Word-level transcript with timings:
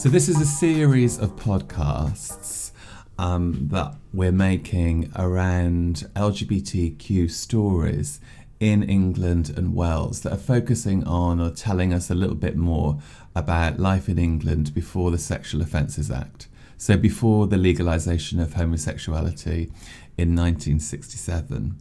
So, 0.00 0.08
this 0.08 0.30
is 0.30 0.40
a 0.40 0.46
series 0.46 1.18
of 1.18 1.36
podcasts 1.36 2.70
um, 3.18 3.68
that 3.70 3.96
we're 4.14 4.32
making 4.32 5.12
around 5.14 6.08
LGBTQ 6.16 7.30
stories 7.30 8.18
in 8.60 8.82
England 8.82 9.52
and 9.54 9.74
Wales 9.74 10.22
that 10.22 10.32
are 10.32 10.38
focusing 10.38 11.04
on 11.04 11.38
or 11.38 11.50
telling 11.50 11.92
us 11.92 12.08
a 12.08 12.14
little 12.14 12.34
bit 12.34 12.56
more 12.56 12.98
about 13.36 13.78
life 13.78 14.08
in 14.08 14.18
England 14.18 14.72
before 14.72 15.10
the 15.10 15.18
Sexual 15.18 15.60
Offences 15.60 16.10
Act. 16.10 16.48
So, 16.78 16.96
before 16.96 17.46
the 17.46 17.56
legalisation 17.56 18.40
of 18.40 18.54
homosexuality 18.54 19.70
in 20.16 20.34
1967. 20.34 21.76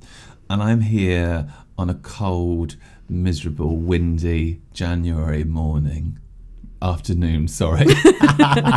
And 0.49 0.61
I'm 0.61 0.81
here 0.81 1.47
on 1.77 1.89
a 1.89 1.95
cold, 1.95 2.75
miserable, 3.08 3.77
windy 3.77 4.59
January 4.73 5.45
morning 5.45 6.20
afternoon, 6.81 7.47
sorry, 7.47 7.85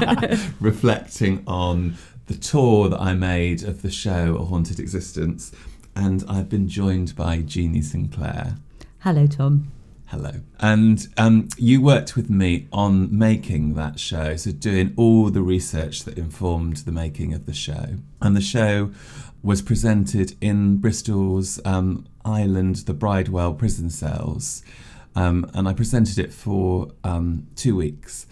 reflecting 0.60 1.42
on 1.46 1.96
the 2.26 2.34
tour 2.34 2.88
that 2.88 3.00
I 3.00 3.14
made 3.14 3.62
of 3.62 3.82
the 3.82 3.90
show 3.90 4.36
A 4.36 4.44
Haunted 4.44 4.80
Existence. 4.80 5.52
And 5.94 6.24
I've 6.28 6.48
been 6.48 6.68
joined 6.68 7.14
by 7.14 7.38
Jeanie 7.38 7.82
Sinclair. 7.82 8.56
Hello, 9.00 9.26
Tom. 9.26 9.70
Hello. 10.06 10.32
And 10.60 11.08
um, 11.16 11.48
you 11.56 11.80
worked 11.80 12.16
with 12.16 12.28
me 12.28 12.68
on 12.72 13.16
making 13.16 13.74
that 13.74 13.98
show, 13.98 14.36
so 14.36 14.52
doing 14.52 14.92
all 14.96 15.30
the 15.30 15.42
research 15.42 16.04
that 16.04 16.18
informed 16.18 16.78
the 16.78 16.92
making 16.92 17.32
of 17.32 17.46
the 17.46 17.54
show. 17.54 17.96
And 18.20 18.36
the 18.36 18.42
show 18.42 18.90
was 19.42 19.62
presented 19.62 20.34
in 20.40 20.76
Bristol's 20.76 21.60
um, 21.64 22.06
Island, 22.24 22.76
the 22.76 22.94
Bridewell 22.94 23.54
prison 23.54 23.90
cells. 23.90 24.62
Um, 25.14 25.50
and 25.54 25.68
I 25.68 25.74
presented 25.74 26.18
it 26.18 26.32
for 26.32 26.88
um, 27.04 27.46
two 27.54 27.76
weeks. 27.76 28.26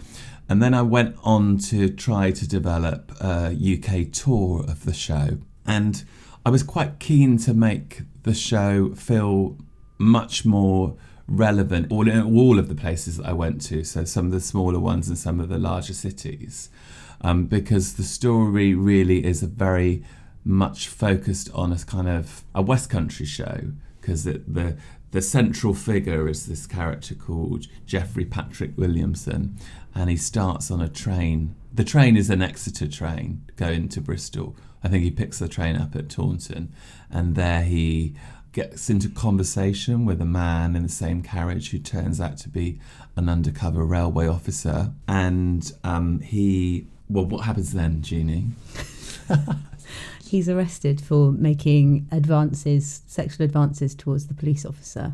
And 0.49 0.61
then 0.61 0.73
I 0.73 0.81
went 0.81 1.15
on 1.23 1.57
to 1.69 1.89
try 1.89 2.31
to 2.31 2.47
develop 2.47 3.11
a 3.21 3.55
UK 3.55 4.11
tour 4.11 4.65
of 4.67 4.83
the 4.85 4.93
show. 4.93 5.37
And 5.65 6.03
I 6.45 6.49
was 6.49 6.63
quite 6.63 6.99
keen 6.99 7.37
to 7.39 7.53
make 7.53 8.01
the 8.23 8.33
show 8.33 8.93
feel 8.95 9.57
much 9.97 10.43
more 10.43 10.95
relevant 11.27 11.91
all 11.91 12.07
in 12.09 12.21
all 12.21 12.59
of 12.59 12.67
the 12.67 12.75
places 12.75 13.17
that 13.17 13.27
I 13.27 13.33
went 13.33 13.61
to. 13.63 13.83
So 13.83 14.03
some 14.03 14.25
of 14.25 14.31
the 14.31 14.41
smaller 14.41 14.79
ones 14.79 15.07
and 15.07 15.17
some 15.17 15.39
of 15.39 15.49
the 15.49 15.57
larger 15.57 15.93
cities. 15.93 16.69
Um, 17.21 17.45
because 17.45 17.93
the 17.93 18.03
story 18.03 18.73
really 18.73 19.23
is 19.23 19.43
a 19.43 19.47
very 19.47 20.03
much 20.43 20.87
focused 20.87 21.49
on 21.53 21.71
a 21.71 21.77
kind 21.77 22.09
of 22.09 22.43
a 22.55 22.61
West 22.61 22.89
Country 22.89 23.25
show 23.27 23.71
because 23.99 24.23
the 24.23 24.75
the 25.11 25.21
central 25.21 25.73
figure 25.73 26.27
is 26.27 26.45
this 26.45 26.65
character 26.65 27.15
called 27.15 27.67
Geoffrey 27.85 28.25
Patrick 28.25 28.77
Williamson, 28.77 29.57
and 29.93 30.09
he 30.09 30.17
starts 30.17 30.71
on 30.71 30.81
a 30.81 30.87
train. 30.87 31.55
The 31.73 31.83
train 31.83 32.15
is 32.15 32.29
an 32.29 32.41
Exeter 32.41 32.87
train 32.87 33.43
going 33.57 33.89
to 33.89 34.01
Bristol. 34.01 34.55
I 34.83 34.87
think 34.87 35.03
he 35.03 35.11
picks 35.11 35.39
the 35.39 35.47
train 35.47 35.75
up 35.75 35.95
at 35.95 36.09
Taunton, 36.09 36.73
and 37.09 37.35
there 37.35 37.63
he 37.63 38.15
gets 38.53 38.89
into 38.89 39.09
conversation 39.09 40.05
with 40.05 40.21
a 40.21 40.25
man 40.25 40.75
in 40.75 40.83
the 40.83 40.89
same 40.89 41.21
carriage 41.21 41.71
who 41.71 41.79
turns 41.79 42.19
out 42.19 42.37
to 42.37 42.49
be 42.49 42.79
an 43.15 43.29
undercover 43.29 43.85
railway 43.85 44.27
officer. 44.27 44.91
And 45.07 45.71
um, 45.83 46.19
he, 46.19 46.87
well, 47.09 47.25
what 47.25 47.45
happens 47.45 47.71
then, 47.73 48.01
Jeanie? 48.01 48.47
He's 50.25 50.47
arrested 50.47 51.01
for 51.01 51.31
making 51.31 52.07
advances, 52.11 53.01
sexual 53.05 53.43
advances 53.43 53.93
towards 53.93 54.27
the 54.27 54.33
police 54.33 54.65
officer. 54.65 55.13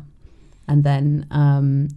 And 0.68 0.84
then 0.84 1.26
um, 1.30 1.88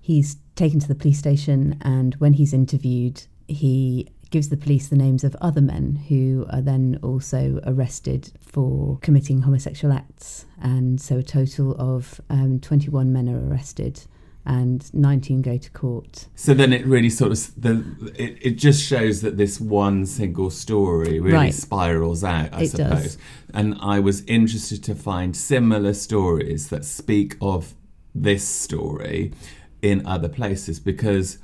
he's 0.00 0.36
taken 0.56 0.80
to 0.80 0.88
the 0.88 0.94
police 0.94 1.18
station, 1.18 1.78
and 1.80 2.14
when 2.16 2.34
he's 2.34 2.52
interviewed, 2.52 3.22
he 3.48 4.08
gives 4.30 4.48
the 4.48 4.56
police 4.56 4.88
the 4.88 4.96
names 4.96 5.24
of 5.24 5.36
other 5.40 5.60
men 5.60 5.94
who 6.08 6.46
are 6.50 6.62
then 6.62 6.98
also 7.02 7.60
arrested 7.64 8.32
for 8.40 8.98
committing 9.02 9.42
homosexual 9.42 9.94
acts. 9.94 10.46
And 10.60 11.00
so 11.00 11.18
a 11.18 11.22
total 11.22 11.74
of 11.76 12.20
um, 12.30 12.58
21 12.58 13.12
men 13.12 13.28
are 13.28 13.48
arrested 13.48 14.02
and 14.44 14.92
19 14.92 15.42
go 15.42 15.56
to 15.56 15.70
court. 15.70 16.26
So 16.34 16.54
then 16.54 16.72
it 16.72 16.84
really 16.86 17.10
sort 17.10 17.32
of 17.32 17.60
the 17.60 18.12
it, 18.16 18.38
it 18.40 18.50
just 18.52 18.84
shows 18.84 19.20
that 19.22 19.36
this 19.36 19.60
one 19.60 20.06
single 20.06 20.50
story 20.50 21.20
really 21.20 21.36
right. 21.36 21.54
spirals 21.54 22.24
out, 22.24 22.52
I 22.52 22.62
it 22.62 22.70
suppose. 22.70 23.02
Does. 23.02 23.18
And 23.54 23.76
I 23.80 24.00
was 24.00 24.24
interested 24.24 24.82
to 24.84 24.94
find 24.94 25.36
similar 25.36 25.94
stories 25.94 26.70
that 26.70 26.84
speak 26.84 27.36
of 27.40 27.74
this 28.14 28.46
story 28.46 29.32
in 29.80 30.04
other 30.06 30.28
places 30.28 30.80
because 30.80 31.38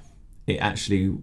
it 0.47 0.57
actually 0.57 1.17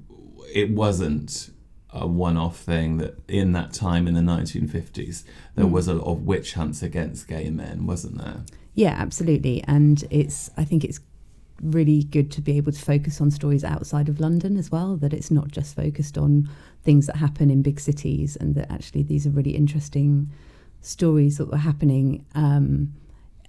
it 0.54 0.72
wasn't 0.72 1.50
a 1.90 2.06
one-off 2.06 2.58
thing 2.58 2.98
that 2.98 3.18
in 3.28 3.54
that 3.54 3.72
time 3.72 4.06
in 4.08 4.14
the 4.14 4.22
1950s 4.22 5.24
there 5.56 5.66
mm. 5.66 5.72
was 5.72 5.88
a 5.88 5.94
lot 5.94 6.12
of 6.12 6.24
witch 6.24 6.54
hunts 6.54 6.84
against 6.84 7.28
gay 7.28 7.50
men 7.50 7.86
wasn't 7.86 8.18
there 8.18 8.44
yeah 8.74 8.94
absolutely 8.98 9.64
and 9.66 10.04
it's 10.10 10.52
i 10.58 10.66
think 10.66 10.84
it's 10.84 11.00
really 11.62 12.04
good 12.04 12.32
to 12.32 12.42
be 12.42 12.58
able 12.58 12.72
to 12.72 12.80
focus 12.80 13.22
on 13.22 13.32
stories 13.32 13.64
outside 13.64 14.10
of 14.10 14.20
London 14.20 14.58
as 14.58 14.72
well, 14.72 14.98
that 14.98 15.14
it's 15.14 15.32
not 15.32 15.50
just 15.50 15.76
focused 15.76 16.18
on 16.18 16.50
things 16.84 17.08
that 17.08 17.16
happen 17.16 17.50
in 17.50 17.62
big 17.62 17.80
cities, 17.80 18.36
and 18.36 18.56
that 18.56 18.72
actually 18.72 19.04
these 19.04 19.26
are 19.26 19.32
really 19.32 19.56
interesting 19.56 20.30
stories 20.82 21.38
that 21.38 21.50
were 21.50 21.58
happening 21.58 22.26
um, 22.36 22.94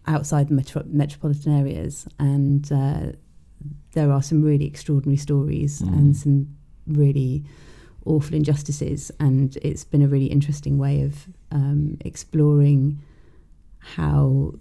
outside 0.06 0.48
the 0.48 0.54
metro- 0.54 0.84
metropolitan 0.86 1.52
areas. 1.52 2.06
And 2.18 2.70
uh, 2.72 3.12
there 3.92 4.10
are 4.12 4.22
some 4.22 4.42
really 4.42 4.66
extraordinary 4.66 5.16
stories 5.16 5.82
mm. 5.82 5.88
and 5.88 6.16
some 6.16 6.56
really 6.86 7.44
awful 8.04 8.34
injustices. 8.34 9.10
And 9.18 9.56
it's 9.62 9.84
been 9.84 10.02
a 10.02 10.08
really 10.08 10.26
interesting 10.26 10.78
way 10.78 11.02
of 11.02 11.26
um, 11.50 11.98
exploring 12.04 13.02
how 13.78 14.54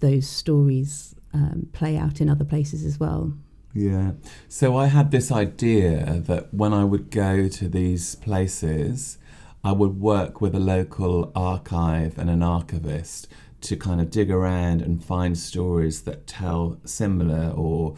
those 0.00 0.26
stories 0.26 1.14
um, 1.32 1.68
play 1.72 1.96
out 1.96 2.20
in 2.20 2.28
other 2.28 2.44
places 2.44 2.84
as 2.84 2.98
well. 2.98 3.32
Yeah. 3.72 4.12
So 4.48 4.76
I 4.76 4.86
had 4.86 5.10
this 5.10 5.30
idea 5.30 6.20
that 6.26 6.52
when 6.52 6.72
I 6.72 6.84
would 6.84 7.10
go 7.10 7.48
to 7.48 7.68
these 7.68 8.16
places, 8.16 9.18
I 9.62 9.72
would 9.72 10.00
work 10.00 10.40
with 10.40 10.54
a 10.54 10.60
local 10.60 11.30
archive 11.34 12.18
and 12.18 12.28
an 12.28 12.42
archivist 12.42 13.28
to 13.60 13.76
kind 13.76 14.00
of 14.00 14.10
dig 14.10 14.30
around 14.30 14.80
and 14.80 15.04
find 15.04 15.36
stories 15.38 16.02
that 16.02 16.26
tell 16.26 16.78
similar 16.84 17.50
or 17.50 17.94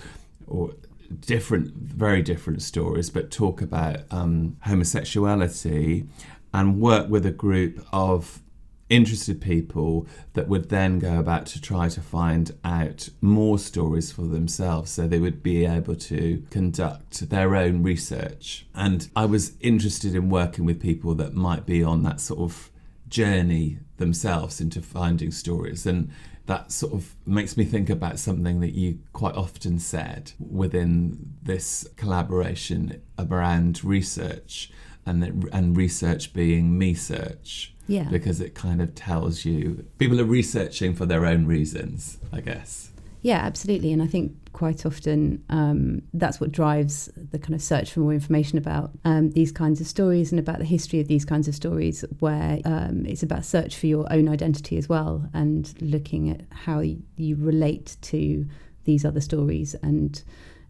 or 0.46 0.74
different, 1.20 1.74
very 1.74 2.22
different 2.22 2.62
stories, 2.62 3.10
but 3.10 3.30
talk 3.30 3.62
about 3.62 4.00
um, 4.10 4.56
homosexuality 4.62 6.06
and 6.52 6.80
work 6.80 7.08
with 7.08 7.24
a 7.24 7.30
group 7.30 7.86
of 7.92 8.42
interested 8.92 9.40
people 9.40 10.06
that 10.34 10.48
would 10.48 10.68
then 10.68 10.98
go 10.98 11.18
about 11.18 11.46
to 11.46 11.60
try 11.60 11.88
to 11.88 12.00
find 12.00 12.52
out 12.62 13.08
more 13.22 13.58
stories 13.58 14.12
for 14.12 14.26
themselves 14.26 14.90
so 14.90 15.06
they 15.06 15.18
would 15.18 15.42
be 15.42 15.64
able 15.64 15.96
to 15.96 16.44
conduct 16.50 17.30
their 17.30 17.56
own 17.56 17.82
research. 17.82 18.66
And 18.74 19.08
I 19.16 19.24
was 19.24 19.54
interested 19.60 20.14
in 20.14 20.28
working 20.28 20.66
with 20.66 20.78
people 20.78 21.14
that 21.14 21.32
might 21.32 21.64
be 21.64 21.82
on 21.82 22.02
that 22.02 22.20
sort 22.20 22.40
of 22.40 22.70
journey 23.08 23.78
themselves 23.96 24.60
into 24.60 24.82
finding 24.82 25.30
stories. 25.30 25.86
And 25.86 26.10
that 26.44 26.70
sort 26.70 26.92
of 26.92 27.14
makes 27.24 27.56
me 27.56 27.64
think 27.64 27.88
about 27.88 28.18
something 28.18 28.60
that 28.60 28.74
you 28.74 28.98
quite 29.14 29.36
often 29.36 29.78
said 29.78 30.32
within 30.38 31.32
this 31.42 31.88
collaboration 31.96 33.00
around 33.18 33.82
research 33.82 34.70
and 35.06 35.48
and 35.52 35.76
research 35.76 36.32
being 36.32 36.78
me 36.78 36.94
search 36.94 37.71
yeah. 37.86 38.04
Because 38.04 38.40
it 38.40 38.54
kind 38.54 38.80
of 38.80 38.94
tells 38.94 39.44
you 39.44 39.84
people 39.98 40.20
are 40.20 40.24
researching 40.24 40.94
for 40.94 41.06
their 41.06 41.26
own 41.26 41.46
reasons, 41.46 42.18
I 42.32 42.40
guess. 42.40 42.90
Yeah, 43.22 43.38
absolutely. 43.38 43.92
And 43.92 44.02
I 44.02 44.06
think 44.06 44.32
quite 44.52 44.84
often 44.84 45.44
um, 45.48 46.02
that's 46.12 46.40
what 46.40 46.50
drives 46.50 47.08
the 47.16 47.38
kind 47.38 47.54
of 47.54 47.62
search 47.62 47.92
for 47.92 48.00
more 48.00 48.12
information 48.12 48.58
about 48.58 48.90
um, 49.04 49.30
these 49.30 49.52
kinds 49.52 49.80
of 49.80 49.86
stories 49.86 50.32
and 50.32 50.40
about 50.40 50.58
the 50.58 50.64
history 50.64 51.00
of 51.00 51.06
these 51.06 51.24
kinds 51.24 51.46
of 51.46 51.54
stories, 51.54 52.04
where 52.18 52.58
um, 52.64 53.06
it's 53.06 53.22
about 53.22 53.44
search 53.44 53.76
for 53.76 53.86
your 53.86 54.12
own 54.12 54.28
identity 54.28 54.76
as 54.76 54.88
well 54.88 55.28
and 55.32 55.74
looking 55.80 56.30
at 56.30 56.40
how 56.50 56.80
you 56.80 57.36
relate 57.36 57.96
to 58.02 58.46
these 58.84 59.04
other 59.04 59.20
stories. 59.20 59.74
And 59.82 60.20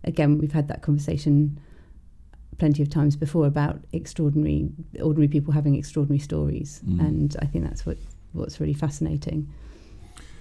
again, 0.04 0.38
we've 0.38 0.52
had 0.52 0.68
that 0.68 0.82
conversation 0.82 1.58
plenty 2.58 2.82
of 2.82 2.88
times 2.88 3.16
before 3.16 3.46
about 3.46 3.80
extraordinary, 3.92 4.70
ordinary 5.00 5.28
people 5.28 5.52
having 5.52 5.74
extraordinary 5.74 6.18
stories, 6.20 6.80
mm. 6.86 7.00
and 7.00 7.36
I 7.40 7.46
think 7.46 7.64
that's 7.64 7.84
what 7.86 7.98
what's 8.32 8.60
really 8.60 8.74
fascinating. 8.74 9.48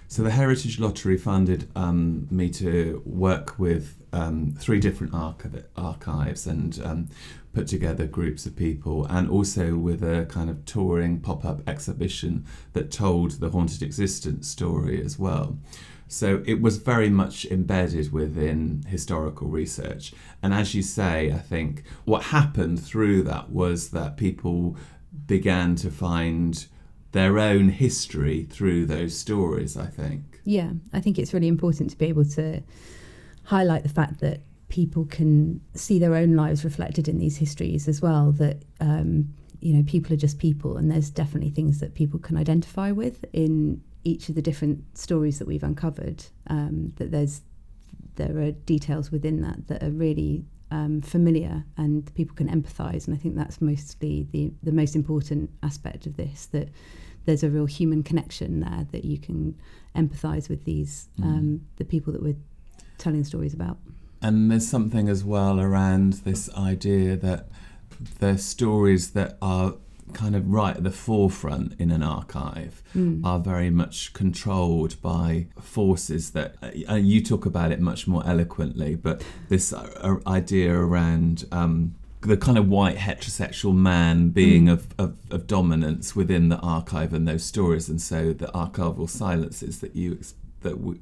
So 0.07 0.23
the 0.23 0.31
Heritage 0.31 0.77
Lottery 0.77 1.17
funded 1.17 1.69
um, 1.73 2.27
me 2.29 2.49
to 2.49 3.01
work 3.05 3.57
with 3.57 4.01
um, 4.11 4.53
three 4.57 4.79
different 4.79 5.13
archiv- 5.13 5.63
archives 5.77 6.45
and 6.45 6.81
um, 6.83 7.09
put 7.53 7.67
together 7.67 8.07
groups 8.07 8.45
of 8.45 8.55
people, 8.55 9.05
and 9.05 9.29
also 9.29 9.77
with 9.77 10.03
a 10.03 10.25
kind 10.25 10.49
of 10.49 10.65
touring 10.65 11.21
pop-up 11.21 11.61
exhibition 11.67 12.45
that 12.73 12.91
told 12.91 13.39
the 13.39 13.49
haunted 13.49 13.81
existence 13.81 14.49
story 14.49 15.01
as 15.01 15.17
well. 15.17 15.57
So 16.11 16.43
it 16.45 16.61
was 16.61 16.75
very 16.75 17.09
much 17.09 17.45
embedded 17.45 18.11
within 18.11 18.83
historical 18.85 19.47
research. 19.47 20.13
And 20.43 20.53
as 20.53 20.75
you 20.75 20.81
say, 20.81 21.31
I 21.31 21.37
think 21.37 21.83
what 22.03 22.23
happened 22.23 22.83
through 22.83 23.23
that 23.23 23.49
was 23.49 23.91
that 23.91 24.17
people 24.17 24.75
began 25.25 25.75
to 25.77 25.89
find 25.89 26.67
their 27.13 27.39
own 27.39 27.69
history 27.69 28.43
through 28.43 28.87
those 28.87 29.17
stories, 29.17 29.77
I 29.77 29.85
think. 29.85 30.41
Yeah, 30.43 30.71
I 30.91 30.99
think 30.99 31.17
it's 31.17 31.33
really 31.33 31.47
important 31.47 31.91
to 31.91 31.97
be 31.97 32.07
able 32.07 32.25
to 32.25 32.61
highlight 33.43 33.83
the 33.83 33.89
fact 33.89 34.19
that 34.19 34.41
people 34.67 35.05
can 35.05 35.61
see 35.75 35.97
their 35.97 36.15
own 36.15 36.35
lives 36.35 36.65
reflected 36.65 37.07
in 37.07 37.19
these 37.19 37.37
histories 37.37 37.87
as 37.87 38.01
well. 38.01 38.33
That 38.33 38.63
um, 38.81 39.33
you 39.61 39.73
know, 39.73 39.83
people 39.83 40.11
are 40.13 40.17
just 40.17 40.39
people, 40.39 40.75
and 40.75 40.91
there's 40.91 41.09
definitely 41.09 41.51
things 41.51 41.79
that 41.79 41.93
people 41.93 42.19
can 42.19 42.35
identify 42.35 42.91
with 42.91 43.23
in 43.31 43.81
each 44.03 44.29
of 44.29 44.35
the 44.35 44.41
different 44.41 44.97
stories 44.97 45.39
that 45.39 45.47
we've 45.47 45.63
uncovered. 45.63 46.25
Um, 46.47 46.93
that 46.97 47.11
there's 47.11 47.41
there 48.15 48.37
are 48.39 48.51
details 48.51 49.11
within 49.11 49.41
that 49.41 49.67
that 49.67 49.83
are 49.83 49.91
really 49.91 50.45
um, 50.69 51.01
familiar 51.01 51.65
and 51.77 52.13
people 52.15 52.35
can 52.35 52.47
empathise. 52.47 53.07
And 53.07 53.15
I 53.15 53.19
think 53.19 53.35
that's 53.35 53.61
mostly 53.61 54.27
the 54.31 54.51
the 54.63 54.71
most 54.71 54.95
important 54.95 55.49
aspect 55.63 56.05
of 56.05 56.17
this. 56.17 56.47
That 56.47 56.69
there's 57.25 57.43
a 57.43 57.49
real 57.49 57.65
human 57.65 58.03
connection 58.03 58.61
there 58.61 58.87
that 58.91 59.05
you 59.05 59.17
can 59.19 59.55
empathise 59.95 60.49
with 60.49 60.65
these 60.65 61.09
mm. 61.19 61.25
um, 61.25 61.61
the 61.77 61.85
people 61.85 62.13
that 62.13 62.23
we're 62.23 62.37
telling 62.97 63.23
stories 63.23 63.53
about. 63.53 63.77
And 64.21 64.51
there's 64.51 64.67
something 64.67 65.09
as 65.09 65.23
well 65.23 65.59
around 65.59 66.13
this 66.13 66.53
idea 66.53 67.15
that 67.17 67.47
the 68.19 68.37
stories 68.37 69.11
that 69.11 69.37
are 69.41 69.75
kind 70.13 70.35
of 70.35 70.47
right 70.51 70.77
at 70.77 70.83
the 70.83 70.91
forefront 70.91 71.79
in 71.79 71.91
an 71.91 72.03
archive 72.03 72.83
mm. 72.95 73.23
are 73.25 73.39
very 73.39 73.69
much 73.69 74.13
controlled 74.13 75.01
by 75.01 75.47
forces 75.59 76.31
that 76.31 76.55
uh, 76.89 76.95
you 76.95 77.21
talk 77.21 77.45
about 77.45 77.71
it 77.71 77.79
much 77.79 78.07
more 78.07 78.23
eloquently 78.25 78.95
but 78.95 79.23
this 79.49 79.73
uh, 79.73 80.17
idea 80.27 80.73
around 80.73 81.45
um, 81.51 81.95
the 82.21 82.37
kind 82.37 82.57
of 82.57 82.67
white 82.67 82.97
heterosexual 82.97 83.73
man 83.73 84.29
being 84.29 84.65
mm. 84.65 84.73
of, 84.73 84.87
of, 84.97 85.17
of, 85.31 85.47
dominance 85.47 86.15
within 86.15 86.49
the 86.49 86.57
archive 86.57 87.13
and 87.13 87.27
those 87.27 87.43
stories 87.43 87.89
and 87.89 88.01
so 88.01 88.31
the 88.33 88.47
archival 88.47 89.09
silences 89.09 89.79
that 89.79 89.95
you 89.95 90.19
that 90.61 90.79
we, 90.79 90.99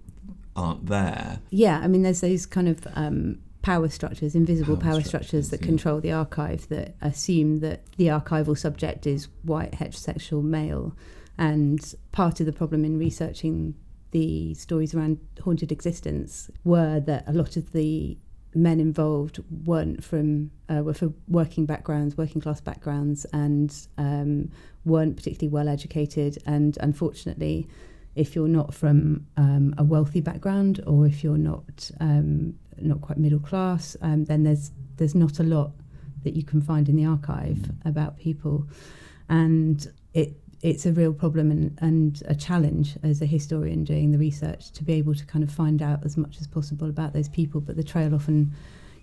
aren't 0.56 0.88
there 0.88 1.40
yeah 1.50 1.80
i 1.80 1.88
mean 1.88 2.04
there's 2.04 2.22
those 2.22 2.46
kind 2.46 2.68
of 2.68 2.88
um, 2.94 3.40
power 3.62 3.90
structures, 3.90 4.36
invisible 4.36 4.78
power, 4.78 4.94
power 4.94 5.02
structures, 5.02 5.48
structures, 5.48 5.50
that 5.50 5.62
yeah. 5.62 5.66
control 5.66 6.00
the 6.00 6.12
archive 6.12 6.68
that 6.70 6.96
assume 7.02 7.60
that 7.60 7.86
the 7.98 8.08
archival 8.08 8.58
subject 8.58 9.06
is 9.06 9.28
white, 9.44 9.72
heterosexual, 9.72 10.44
male. 10.44 10.96
And 11.38 11.94
part 12.12 12.40
of 12.40 12.46
the 12.46 12.54
problem 12.54 12.86
in 12.86 12.98
researching 12.98 13.76
the 14.12 14.54
stories 14.56 14.94
around 14.94 15.20
haunted 15.44 15.72
existence 15.72 16.50
were 16.64 17.00
that 17.02 17.24
a 17.28 17.34
lot 17.34 17.58
of 17.58 17.72
the 17.72 18.18
men 18.56 18.80
involved 18.80 19.40
weren't 19.66 20.04
from 20.04 20.50
uh, 20.70 20.82
were 20.82 20.94
from 20.94 21.14
working 21.28 21.66
backgrounds, 21.66 22.18
working 22.18 22.42
class 22.42 22.62
backgrounds, 22.62 23.26
and 23.34 23.88
um, 23.98 24.50
weren't 24.86 25.16
particularly 25.16 25.52
well 25.52 25.68
educated. 25.68 26.38
And 26.46 26.78
unfortunately, 26.82 27.68
if 28.16 28.36
you're 28.36 28.48
not 28.48 28.74
from 28.74 29.28
um, 29.38 29.76
a 29.78 29.84
wealthy 29.84 30.22
background 30.22 30.84
or 30.88 31.06
if 31.06 31.24
you're 31.24 31.38
not 31.38 31.92
um, 32.00 32.56
not 32.84 33.02
quite 33.02 33.18
middle 33.18 33.40
class, 33.40 33.96
um, 34.02 34.26
then 34.26 34.44
there's 34.44 34.72
there's 34.98 35.16
not 35.16 35.40
a 35.40 35.44
lot 35.44 35.72
that 36.24 36.36
you 36.36 36.44
can 36.44 36.62
find 36.62 36.90
in 36.90 36.96
the 36.96 37.06
archive 37.06 37.72
about 37.86 38.18
people, 38.18 38.68
and 39.30 39.92
it 40.14 40.34
it's 40.62 40.86
a 40.86 40.92
real 40.92 41.14
problem 41.14 41.52
and, 41.52 41.78
and 41.82 42.22
a 42.28 42.36
challenge 42.36 42.98
as 43.02 43.22
a 43.22 43.26
historian 43.26 43.84
doing 43.84 44.12
the 44.12 44.18
research 44.18 44.72
to 44.72 44.84
be 44.84 44.94
able 44.94 45.16
to 45.16 45.26
kind 45.26 45.44
of 45.44 45.52
find 45.52 45.82
out 45.82 46.04
as 46.04 46.18
much 46.18 46.38
as 46.42 46.48
possible 46.48 46.90
about 46.90 47.14
those 47.14 47.30
people. 47.30 47.62
But 47.62 47.78
the 47.78 47.84
trail 47.84 48.14
often 48.14 48.54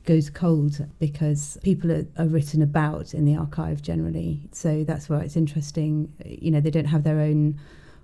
goes 0.04 0.30
cold 0.30 0.86
because 0.98 1.58
people 1.62 1.90
are, 1.90 2.06
are, 2.18 2.26
written 2.26 2.62
about 2.62 3.14
in 3.14 3.24
the 3.24 3.34
archive 3.36 3.82
generally. 3.82 4.48
So 4.52 4.84
that's 4.84 5.08
why 5.08 5.20
it's 5.20 5.36
interesting. 5.36 6.12
You 6.24 6.50
know, 6.50 6.60
they 6.60 6.70
don't 6.70 6.86
have 6.86 7.04
their 7.04 7.20
own 7.20 7.58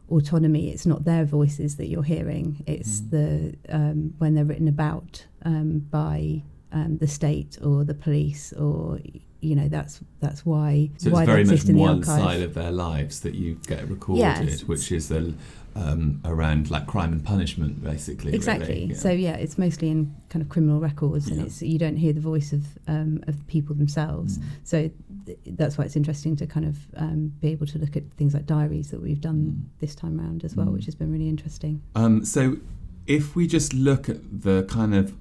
autonomy. 0.08 0.70
It's 0.70 0.86
not 0.86 1.04
their 1.04 1.24
voices 1.24 1.76
that 1.76 1.88
you're 1.88 2.02
hearing. 2.02 2.62
It's 2.66 3.00
mm. 3.00 3.10
the 3.10 3.74
um, 3.74 4.14
when 4.18 4.34
they're 4.34 4.44
written 4.44 4.68
about 4.68 5.26
um, 5.44 5.80
by 5.90 6.42
um, 6.72 6.98
the 6.98 7.08
state 7.08 7.58
or 7.62 7.84
the 7.84 7.94
police 7.94 8.52
or 8.52 8.98
you 9.42 9.56
know 9.56 9.68
that's 9.68 10.00
that's 10.20 10.46
why 10.46 10.88
so 10.96 11.10
why 11.10 11.22
it's 11.22 11.30
very 11.30 11.44
much 11.44 11.64
one 11.64 12.02
side 12.04 12.42
of 12.42 12.54
their 12.54 12.70
lives 12.70 13.20
that 13.20 13.34
you 13.34 13.58
get 13.66 13.86
recorded, 13.88 14.20
yes. 14.20 14.62
which 14.62 14.90
is 14.92 15.08
the 15.08 15.34
um, 15.74 16.20
around 16.24 16.70
like 16.70 16.86
crime 16.86 17.12
and 17.12 17.24
punishment, 17.24 17.82
basically. 17.82 18.34
Exactly. 18.34 18.66
Really. 18.66 18.84
Yeah. 18.86 18.96
So 18.96 19.10
yeah, 19.10 19.36
it's 19.36 19.58
mostly 19.58 19.90
in 19.90 20.14
kind 20.28 20.42
of 20.42 20.48
criminal 20.48 20.80
records, 20.80 21.28
and 21.28 21.38
yeah. 21.38 21.46
it's 21.46 21.62
you 21.62 21.78
don't 21.78 21.96
hear 21.96 22.12
the 22.12 22.20
voice 22.20 22.52
of 22.52 22.64
um, 22.86 23.22
of 23.26 23.38
the 23.38 23.44
people 23.44 23.74
themselves. 23.74 24.38
Mm. 24.38 24.44
So 24.64 24.90
th- 25.26 25.38
that's 25.46 25.78
why 25.78 25.84
it's 25.84 25.96
interesting 25.96 26.36
to 26.36 26.46
kind 26.46 26.66
of 26.66 26.78
um, 26.96 27.32
be 27.40 27.48
able 27.48 27.66
to 27.66 27.78
look 27.78 27.96
at 27.96 28.10
things 28.12 28.34
like 28.34 28.46
diaries 28.46 28.90
that 28.90 29.00
we've 29.00 29.20
done 29.20 29.56
mm. 29.56 29.80
this 29.80 29.94
time 29.94 30.20
around 30.20 30.44
as 30.44 30.56
well, 30.56 30.66
mm. 30.66 30.74
which 30.74 30.84
has 30.84 30.94
been 30.94 31.10
really 31.10 31.28
interesting. 31.28 31.82
Um, 31.94 32.24
so 32.24 32.58
if 33.06 33.34
we 33.34 33.46
just 33.46 33.74
look 33.74 34.08
at 34.08 34.42
the 34.42 34.64
kind 34.64 34.94
of 34.94 35.14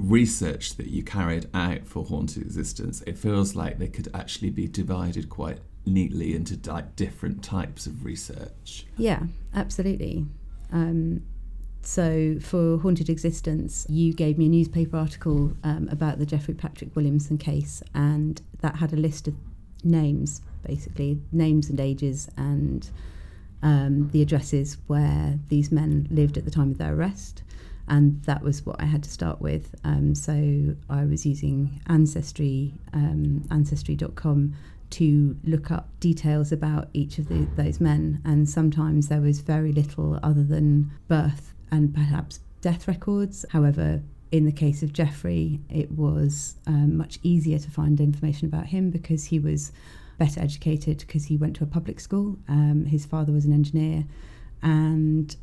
research 0.00 0.76
that 0.76 0.88
you 0.88 1.02
carried 1.02 1.48
out 1.54 1.86
for 1.86 2.04
haunted 2.04 2.42
existence, 2.42 3.02
it 3.06 3.18
feels 3.18 3.54
like 3.54 3.78
they 3.78 3.88
could 3.88 4.08
actually 4.14 4.50
be 4.50 4.66
divided 4.66 5.28
quite 5.28 5.58
neatly 5.86 6.34
into 6.34 6.58
like 6.70 6.96
different 6.96 7.42
types 7.42 7.86
of 7.86 8.04
research. 8.04 8.86
Yeah, 8.96 9.22
absolutely. 9.54 10.26
Um, 10.72 11.22
so 11.82 12.38
for 12.40 12.78
Haunted 12.78 13.08
Existence, 13.08 13.86
you 13.88 14.12
gave 14.12 14.38
me 14.38 14.46
a 14.46 14.48
newspaper 14.48 14.96
article 14.96 15.52
um, 15.64 15.88
about 15.90 16.18
the 16.18 16.26
Geoffrey 16.26 16.54
Patrick 16.54 16.94
Williamson 16.94 17.38
case, 17.38 17.82
and 17.94 18.40
that 18.60 18.76
had 18.76 18.92
a 18.92 18.96
list 18.96 19.26
of 19.26 19.34
names, 19.82 20.42
basically 20.66 21.20
names 21.32 21.70
and 21.70 21.80
ages, 21.80 22.28
and 22.36 22.90
um, 23.62 24.10
the 24.10 24.20
addresses 24.20 24.76
where 24.86 25.38
these 25.48 25.72
men 25.72 26.06
lived 26.10 26.36
at 26.36 26.44
the 26.44 26.50
time 26.50 26.70
of 26.70 26.78
their 26.78 26.94
arrest. 26.94 27.42
And 27.90 28.22
that 28.22 28.42
was 28.42 28.64
what 28.64 28.80
I 28.80 28.84
had 28.84 29.02
to 29.02 29.10
start 29.10 29.40
with. 29.40 29.74
Um, 29.84 30.14
so 30.14 30.76
I 30.88 31.04
was 31.04 31.26
using 31.26 31.80
Ancestry, 31.88 32.72
um, 32.92 33.44
Ancestry.com 33.50 34.54
to 34.90 35.36
look 35.44 35.70
up 35.70 35.88
details 36.00 36.52
about 36.52 36.88
each 36.92 37.18
of 37.18 37.28
the, 37.28 37.46
those 37.56 37.80
men, 37.80 38.20
and 38.24 38.48
sometimes 38.48 39.08
there 39.08 39.20
was 39.20 39.40
very 39.40 39.72
little 39.72 40.18
other 40.22 40.42
than 40.42 40.90
birth 41.08 41.52
and 41.70 41.94
perhaps 41.94 42.40
death 42.60 42.88
records. 42.88 43.44
However, 43.50 44.02
in 44.32 44.46
the 44.46 44.52
case 44.52 44.82
of 44.82 44.92
Geoffrey, 44.92 45.60
it 45.68 45.90
was 45.92 46.56
um, 46.66 46.96
much 46.96 47.18
easier 47.22 47.58
to 47.58 47.70
find 47.70 48.00
information 48.00 48.46
about 48.46 48.66
him 48.66 48.90
because 48.90 49.24
he 49.26 49.38
was 49.38 49.72
better 50.18 50.40
educated 50.40 50.98
because 50.98 51.24
he 51.24 51.36
went 51.36 51.56
to 51.56 51.64
a 51.64 51.66
public 51.66 51.98
school. 51.98 52.38
Um, 52.48 52.84
his 52.86 53.06
father 53.06 53.32
was 53.32 53.44
an 53.44 53.52
engineer, 53.52 54.04
and 54.62 55.34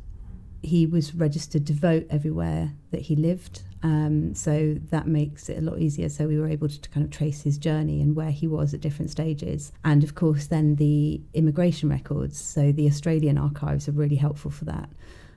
he 0.62 0.86
was 0.86 1.14
registered 1.14 1.66
to 1.66 1.72
vote 1.72 2.06
everywhere 2.10 2.72
that 2.90 3.02
he 3.02 3.16
lived. 3.16 3.62
Um, 3.82 4.34
so 4.34 4.76
that 4.90 5.06
makes 5.06 5.48
it 5.48 5.58
a 5.58 5.60
lot 5.60 5.78
easier. 5.78 6.08
So 6.08 6.26
we 6.26 6.38
were 6.38 6.48
able 6.48 6.68
to, 6.68 6.80
to, 6.80 6.88
kind 6.88 7.04
of 7.04 7.12
trace 7.12 7.42
his 7.42 7.58
journey 7.58 8.00
and 8.00 8.16
where 8.16 8.32
he 8.32 8.48
was 8.48 8.74
at 8.74 8.80
different 8.80 9.10
stages. 9.10 9.72
And 9.84 10.02
of 10.02 10.14
course, 10.14 10.48
then 10.48 10.76
the 10.76 11.20
immigration 11.32 11.88
records. 11.88 12.40
So 12.40 12.72
the 12.72 12.86
Australian 12.86 13.38
archives 13.38 13.88
are 13.88 13.92
really 13.92 14.16
helpful 14.16 14.50
for 14.50 14.64
that. 14.64 14.88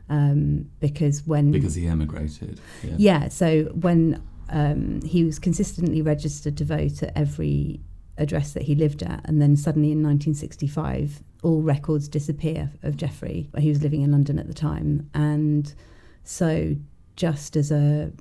Um, 0.10 0.70
because 0.80 1.26
when. 1.28 1.52
Because 1.52 1.76
he 1.76 1.86
emigrated. 1.86 2.60
Yeah. 2.84 2.96
yeah 2.98 3.28
so 3.30 3.66
when 3.66 4.22
um, 4.50 5.02
he 5.04 5.24
was 5.24 5.40
consistently 5.40 6.02
registered 6.02 6.58
to 6.58 6.66
vote 6.66 7.04
at 7.04 7.16
every 7.16 7.80
address 8.22 8.54
that 8.54 8.64
he 8.64 8.76
lived 8.76 9.04
at. 9.04 9.22
And 9.26 9.42
then 9.42 9.56
suddenly 9.56 9.92
in 9.92 10.04
1965, 10.04 11.24
all 11.44 11.62
records 11.62 12.08
disappear 12.08 12.72
of 12.84 12.98
Geoffrey. 12.98 13.50
He 13.58 13.70
was 13.70 13.82
living 13.82 14.02
in 14.02 14.12
London 14.12 14.40
at 14.40 14.48
the 14.48 14.54
time. 14.54 15.10
And 15.14 15.74
so 16.24 16.76
just 17.16 17.56
as 17.56 17.72
a 17.72 18.12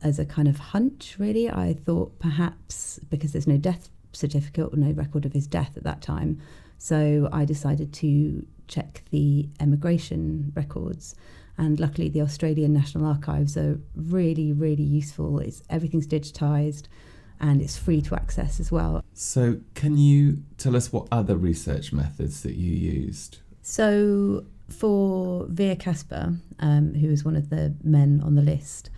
as 0.00 0.18
a 0.18 0.24
kind 0.24 0.46
of 0.46 0.58
hunch, 0.58 1.16
really. 1.18 1.50
I 1.50 1.74
thought 1.74 2.18
perhaps 2.18 3.00
because 3.10 3.32
there's 3.32 3.48
no 3.48 3.56
death 3.56 3.88
certificate 4.12 4.72
or 4.72 4.76
no 4.76 4.92
record 4.92 5.24
of 5.26 5.32
his 5.32 5.46
death 5.46 5.76
at 5.76 5.82
that 5.84 6.00
time, 6.00 6.40
so 6.78 7.28
I 7.32 7.44
decided 7.44 7.92
to 7.94 8.46
check 8.68 9.02
the 9.10 9.48
emigration 9.58 10.52
records. 10.54 11.16
And 11.56 11.80
luckily, 11.80 12.08
the 12.08 12.22
Australian 12.22 12.72
National 12.72 13.06
Archives 13.06 13.56
are 13.56 13.80
really, 13.96 14.52
really 14.52 14.84
useful. 14.84 15.40
It's 15.40 15.62
everything's 15.68 16.06
digitized 16.06 16.84
and 17.40 17.60
it's 17.62 17.76
free 17.76 18.00
to 18.02 18.14
access 18.14 18.60
as 18.60 18.72
well. 18.72 19.02
So, 19.14 19.60
can 19.74 19.96
you 19.96 20.42
tell 20.56 20.76
us 20.76 20.92
what 20.92 21.06
other 21.12 21.36
research 21.36 21.92
methods 21.92 22.42
that 22.42 22.54
you 22.54 22.72
used? 22.72 23.38
So, 23.62 24.44
for 24.68 25.46
Vere 25.48 25.76
Kasper, 25.76 26.34
um, 26.58 26.94
who 26.94 27.08
was 27.08 27.24
one 27.24 27.36
of 27.36 27.50
the 27.50 27.74
men 27.82 28.20
on 28.24 28.34
the 28.34 28.42
list, 28.42 28.90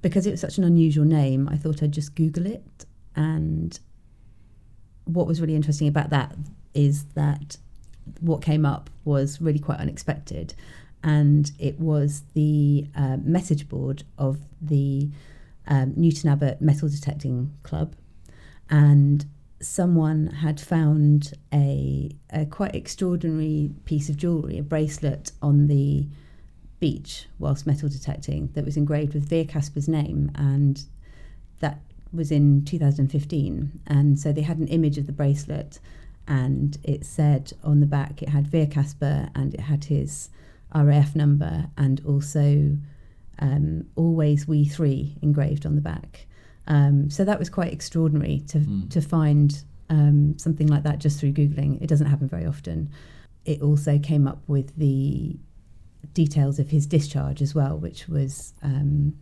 because 0.00 0.26
it 0.26 0.30
was 0.30 0.40
such 0.40 0.58
an 0.58 0.64
unusual 0.64 1.04
name, 1.04 1.48
I 1.48 1.56
thought 1.56 1.82
I'd 1.82 1.92
just 1.92 2.14
Google 2.14 2.46
it. 2.46 2.84
And 3.14 3.78
what 5.04 5.26
was 5.26 5.40
really 5.40 5.54
interesting 5.54 5.88
about 5.88 6.10
that 6.10 6.34
is 6.74 7.04
that 7.14 7.56
what 8.20 8.42
came 8.42 8.64
up 8.64 8.90
was 9.04 9.40
really 9.40 9.58
quite 9.58 9.78
unexpected. 9.78 10.54
and 11.04 11.50
it 11.58 11.78
was 11.80 12.22
the 12.34 12.86
uh, 12.94 13.16
message 13.22 13.68
board 13.68 14.04
of 14.18 14.38
the 14.60 15.08
um, 15.66 15.92
Newton 15.96 16.30
Abbot 16.30 16.60
Metal 16.60 16.88
Detecting 16.88 17.52
Club, 17.62 17.94
and 18.70 19.26
someone 19.60 20.26
had 20.26 20.60
found 20.60 21.34
a, 21.52 22.10
a 22.30 22.44
quite 22.46 22.74
extraordinary 22.74 23.70
piece 23.84 24.08
of 24.08 24.16
jewellery, 24.16 24.58
a 24.58 24.62
bracelet 24.62 25.32
on 25.40 25.68
the 25.68 26.06
beach 26.80 27.28
whilst 27.38 27.64
metal 27.64 27.88
detecting 27.88 28.48
that 28.54 28.64
was 28.64 28.76
engraved 28.76 29.14
with 29.14 29.28
Vere 29.28 29.44
Casper's 29.44 29.88
name, 29.88 30.32
and 30.34 30.84
that 31.60 31.80
was 32.12 32.32
in 32.32 32.64
2015. 32.64 33.80
And 33.86 34.18
so 34.18 34.32
they 34.32 34.42
had 34.42 34.58
an 34.58 34.66
image 34.66 34.98
of 34.98 35.06
the 35.06 35.12
bracelet, 35.12 35.78
and 36.26 36.76
it 36.82 37.06
said 37.06 37.52
on 37.62 37.80
the 37.80 37.86
back 37.86 38.22
it 38.22 38.30
had 38.30 38.48
Vere 38.48 38.66
Casper 38.66 39.28
and 39.34 39.54
it 39.54 39.60
had 39.60 39.84
his 39.84 40.28
RAF 40.74 41.14
number 41.14 41.66
and 41.76 42.00
also 42.06 42.76
um, 43.38 43.84
always 43.96 44.46
we 44.46 44.64
three 44.64 45.16
engraved 45.22 45.66
on 45.66 45.74
the 45.74 45.80
back. 45.80 46.26
Um, 46.66 47.10
so 47.10 47.24
that 47.24 47.38
was 47.38 47.50
quite 47.50 47.72
extraordinary 47.72 48.40
to 48.48 48.58
Mm. 48.58 48.88
to 48.90 49.00
find 49.00 49.64
um, 49.90 50.38
something 50.38 50.68
like 50.68 50.84
that 50.84 50.98
just 51.00 51.18
through 51.20 51.32
googling. 51.32 51.80
It 51.82 51.88
doesn't 51.88 52.06
happen 52.06 52.28
very 52.28 52.46
often. 52.46 52.88
It 53.44 53.60
also 53.60 53.98
came 53.98 54.26
up 54.26 54.40
with 54.46 54.74
the 54.76 55.36
details 56.14 56.58
of 56.58 56.70
his 56.70 56.86
discharge 56.86 57.42
as 57.42 57.54
well, 57.54 57.76
which 57.78 58.08
was 58.08 58.54
um, 58.62 59.14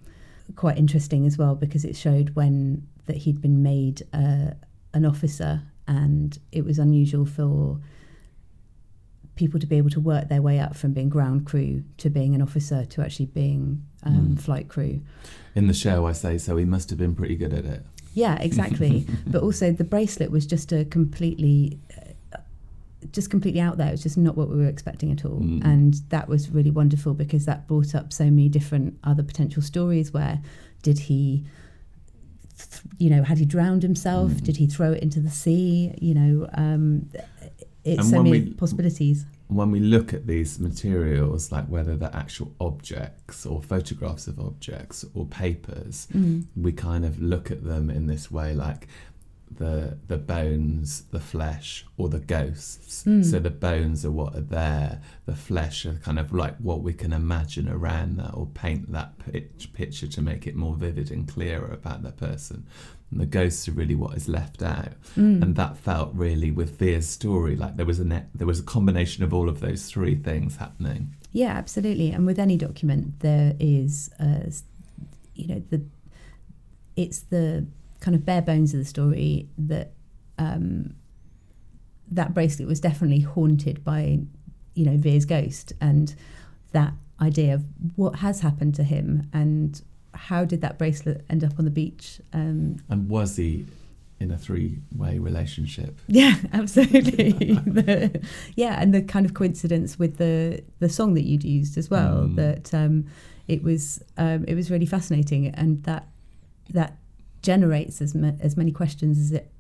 quite 0.57 0.79
interesting 0.79 1.27
as 1.27 1.37
well 1.39 1.55
because 1.55 1.85
it 1.85 1.97
showed 1.97 2.31
when 2.37 2.87
that 3.07 3.17
he'd 3.17 3.41
been 3.41 3.63
made 3.63 4.03
uh, 4.13 4.51
an 4.95 5.05
officer, 5.05 5.63
and 5.89 6.39
it 6.53 6.65
was 6.65 6.79
unusual 6.79 7.27
for 7.27 7.81
people 9.41 9.59
to 9.59 9.67
be 9.67 9.77
able 9.77 9.91
to 9.91 10.01
work 10.01 10.29
their 10.29 10.43
way 10.43 10.61
up 10.61 10.77
from 10.77 10.93
being 10.93 11.09
ground 11.09 11.47
crew 11.47 11.83
to 11.97 12.11
being 12.11 12.35
an 12.35 12.43
officer 12.43 12.85
to 12.85 13.01
actually 13.03 13.27
being 13.27 13.83
um, 14.05 14.37
Mm. 14.37 14.41
flight 14.41 14.69
crew. 14.69 15.01
In 15.55 15.67
the 15.67 15.75
show, 15.75 16.07
I 16.07 16.13
say 16.13 16.39
so. 16.39 16.57
He 16.57 16.65
must 16.67 16.91
have 16.91 16.99
been 16.99 17.15
pretty 17.15 17.37
good 17.37 17.53
at 17.55 17.65
it. 17.65 17.83
Yeah, 18.15 18.37
exactly. 18.41 19.07
but 19.27 19.43
also 19.43 19.73
the 19.73 19.85
bracelet 19.85 20.31
was 20.31 20.45
just 20.47 20.73
a 20.73 20.85
completely, 20.85 21.79
uh, 22.35 22.39
just 23.13 23.31
completely 23.31 23.61
out 23.61 23.77
there. 23.79 23.89
It 23.89 23.93
was 23.93 24.03
just 24.03 24.19
not 24.19 24.37
what 24.37 24.49
we 24.51 24.57
were 24.57 24.67
expecting 24.77 25.11
at 25.11 25.25
all, 25.25 25.41
Mm. 25.41 25.65
and 25.65 25.95
that 26.11 26.29
was 26.29 26.51
really 26.51 26.71
wonderful 26.71 27.15
because 27.15 27.45
that 27.47 27.67
brought 27.67 27.95
up 27.95 28.13
so 28.13 28.25
many 28.25 28.49
different 28.51 28.99
other 29.05 29.23
potential 29.23 29.63
stories. 29.63 30.13
Where 30.13 30.41
did 30.83 30.99
he, 31.09 31.45
th- 32.59 32.83
you 32.99 33.09
know, 33.11 33.23
had 33.23 33.39
he 33.39 33.45
drowned 33.47 33.83
himself? 33.83 34.33
Mm. 34.33 34.45
Did 34.45 34.57
he 34.59 34.67
throw 34.67 34.93
it 34.93 35.03
into 35.03 35.21
the 35.21 35.31
sea? 35.31 35.95
You 36.01 36.15
know, 36.15 36.49
um, 36.55 37.09
it's 37.85 38.11
so 38.11 38.23
many 38.23 38.31
we- 38.31 38.53
possibilities. 38.55 39.27
When 39.49 39.71
we 39.73 39.81
look 39.81 40.15
at 40.15 40.27
these 40.27 40.61
materials, 40.61 41.51
like 41.51 41.67
whether 41.67 41.97
they're 41.97 42.15
actual 42.15 42.53
objects 42.61 43.45
or 43.45 43.61
photographs 43.61 44.29
of 44.29 44.39
objects 44.39 45.05
or 45.15 45.27
papers, 45.27 46.07
Mm. 46.15 46.45
we 46.57 46.73
kind 46.73 47.05
of 47.05 47.21
look 47.21 47.51
at 47.51 47.65
them 47.65 47.91
in 47.91 48.07
this 48.07 48.31
way, 48.31 48.55
like 48.55 48.87
the 49.59 49.99
the 50.07 50.17
bones, 50.17 51.03
the 51.11 51.19
flesh, 51.19 51.85
or 51.97 52.09
the 52.09 52.21
ghosts. 52.21 53.03
Mm. 53.05 53.25
So 53.25 53.41
the 53.41 53.51
bones 53.51 54.05
are 54.05 54.13
what 54.13 54.37
are 54.37 54.41
there. 54.41 55.01
The 55.27 55.35
flesh 55.35 55.85
are 55.85 55.95
kind 55.95 56.21
of 56.21 56.33
like 56.33 56.57
what 56.59 56.83
we 56.83 56.93
can 56.93 57.13
imagine 57.13 57.69
around 57.69 58.19
that, 58.19 58.33
or 58.35 58.47
paint 58.47 58.93
that 58.93 59.19
pitch, 59.19 59.71
picture 59.73 60.07
to 60.07 60.23
make 60.23 60.47
it 60.47 60.55
more 60.55 60.77
vivid 60.77 61.11
and 61.11 61.27
clearer 61.27 61.67
about 61.73 62.03
the 62.05 62.13
person. 62.13 62.67
And 63.11 63.21
the 63.21 63.27
ghosts 63.27 63.67
are 63.69 63.73
really 63.73 63.95
what 63.97 64.17
is 64.17 64.29
left 64.29 64.63
out, 64.63 64.93
Mm. 65.17 65.43
and 65.43 65.57
that 65.57 65.77
felt 65.77 66.15
really 66.15 66.51
with 66.53 66.79
Vere's 66.79 67.09
story 67.09 67.57
like 67.57 67.77
there 67.77 67.87
was 67.87 67.99
a 67.99 68.05
net, 68.05 68.29
there 68.35 68.47
was 68.47 68.61
a 68.61 68.63
combination 68.63 69.25
of 69.25 69.35
all 69.35 69.49
of 69.49 69.59
those 69.61 69.87
three 69.87 70.15
things 70.15 70.57
happening. 70.57 71.15
Yeah, 71.33 71.51
absolutely. 71.53 72.11
And 72.13 72.25
with 72.27 72.39
any 72.39 72.57
document, 72.57 73.19
there 73.21 73.55
is, 73.59 74.11
uh, 74.21 74.51
you 75.35 75.47
know, 75.49 75.63
the 75.71 75.83
it's 76.97 77.21
the 77.21 77.67
kind 78.01 78.15
of 78.15 78.25
bare 78.25 78.43
bones 78.43 78.73
of 78.75 78.79
the 78.79 78.85
story 78.85 79.49
that 79.59 79.93
um, 80.39 80.95
that 82.11 82.35
bracelet 82.35 82.69
was 82.69 82.81
definitely 82.81 83.21
haunted 83.21 83.85
by, 83.85 84.21
you 84.75 84.85
know, 84.85 84.97
Vere's 84.97 85.25
ghost 85.25 85.73
and 85.81 86.15
that 86.73 86.93
idea 87.21 87.55
of 87.55 87.65
what 87.97 88.17
has 88.17 88.41
happened 88.41 88.75
to 88.77 88.83
him 88.85 89.29
and 89.33 89.83
how 90.15 90.45
did 90.45 90.61
that 90.63 90.79
bracelet 90.79 91.25
end 91.31 91.45
up 91.45 91.59
on 91.59 91.65
the 91.65 91.71
beach. 91.71 92.21
Um, 92.33 92.77
And 92.89 93.09
was 93.09 93.37
he 93.37 93.67
in 94.19 94.31
a 94.31 94.37
three-way 94.37 95.19
relationship? 95.19 95.99
yeah, 96.09 96.35
absolutely. 96.53 97.33
The- 97.65 98.21
yeah, 98.57 98.81
and 98.81 98.93
the 98.93 99.03
kind 99.03 99.25
of 99.27 99.35
coincidence 99.35 99.99
with 99.99 100.17
the 100.19 100.63
the 100.79 100.89
song 100.89 101.15
that 101.15 101.23
you'd 101.25 101.45
used 101.45 101.79
as 101.79 101.89
well. 101.91 102.25
Mm. 102.29 102.37
That 102.37 102.75
um, 102.75 103.07
it 103.49 103.63
was 103.63 104.03
um, 104.19 104.45
it 104.47 104.55
was 104.55 104.71
really 104.71 104.87
fascinating, 104.87 105.49
and 105.49 105.83
that 105.85 106.09
that 106.73 106.97
generates 107.43 108.03
as 108.03 108.15
ma- 108.15 108.33
as 108.41 108.57
many 108.57 108.73
questions 108.73 109.19
as 109.19 109.33
it 109.33 109.51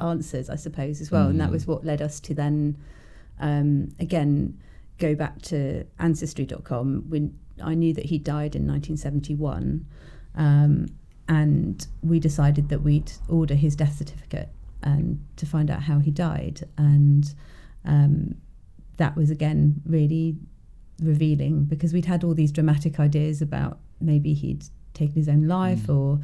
answers, 0.00 0.50
I 0.50 0.56
suppose, 0.56 1.00
as 1.00 1.10
well. 1.10 1.28
And 1.28 1.40
that 1.40 1.48
Mm. 1.48 1.52
was 1.52 1.66
what 1.66 1.84
led 1.84 2.02
us 2.02 2.20
to 2.20 2.34
then 2.34 2.76
um, 3.40 3.92
again 4.00 4.58
go 4.98 5.14
back 5.14 5.40
to 5.42 5.84
ancestry.com 5.98 7.04
when 7.08 7.36
I 7.62 7.74
knew 7.74 7.92
that 7.94 8.06
he 8.06 8.18
died 8.18 8.54
in 8.56 8.66
1971. 8.66 9.86
Um, 10.36 10.86
and 11.28 11.86
we 12.02 12.20
decided 12.20 12.68
that 12.68 12.82
we'd 12.82 13.10
order 13.28 13.54
his 13.54 13.74
death 13.76 13.96
certificate 13.96 14.48
and 14.82 15.24
to 15.36 15.46
find 15.46 15.70
out 15.70 15.82
how 15.82 15.98
he 15.98 16.10
died. 16.10 16.68
And 16.76 17.32
um, 17.84 18.34
that 18.98 19.16
was 19.16 19.30
again 19.30 19.80
really 19.86 20.36
revealing 21.00 21.64
because 21.64 21.92
we'd 21.92 22.04
had 22.06 22.22
all 22.24 22.34
these 22.34 22.52
dramatic 22.52 23.00
ideas 23.00 23.40
about 23.42 23.78
maybe 24.00 24.34
he'd 24.34 24.64
taken 24.92 25.14
his 25.16 25.28
own 25.28 25.48
life 25.48 25.86
Mm. 25.88 25.96
or 25.96 26.20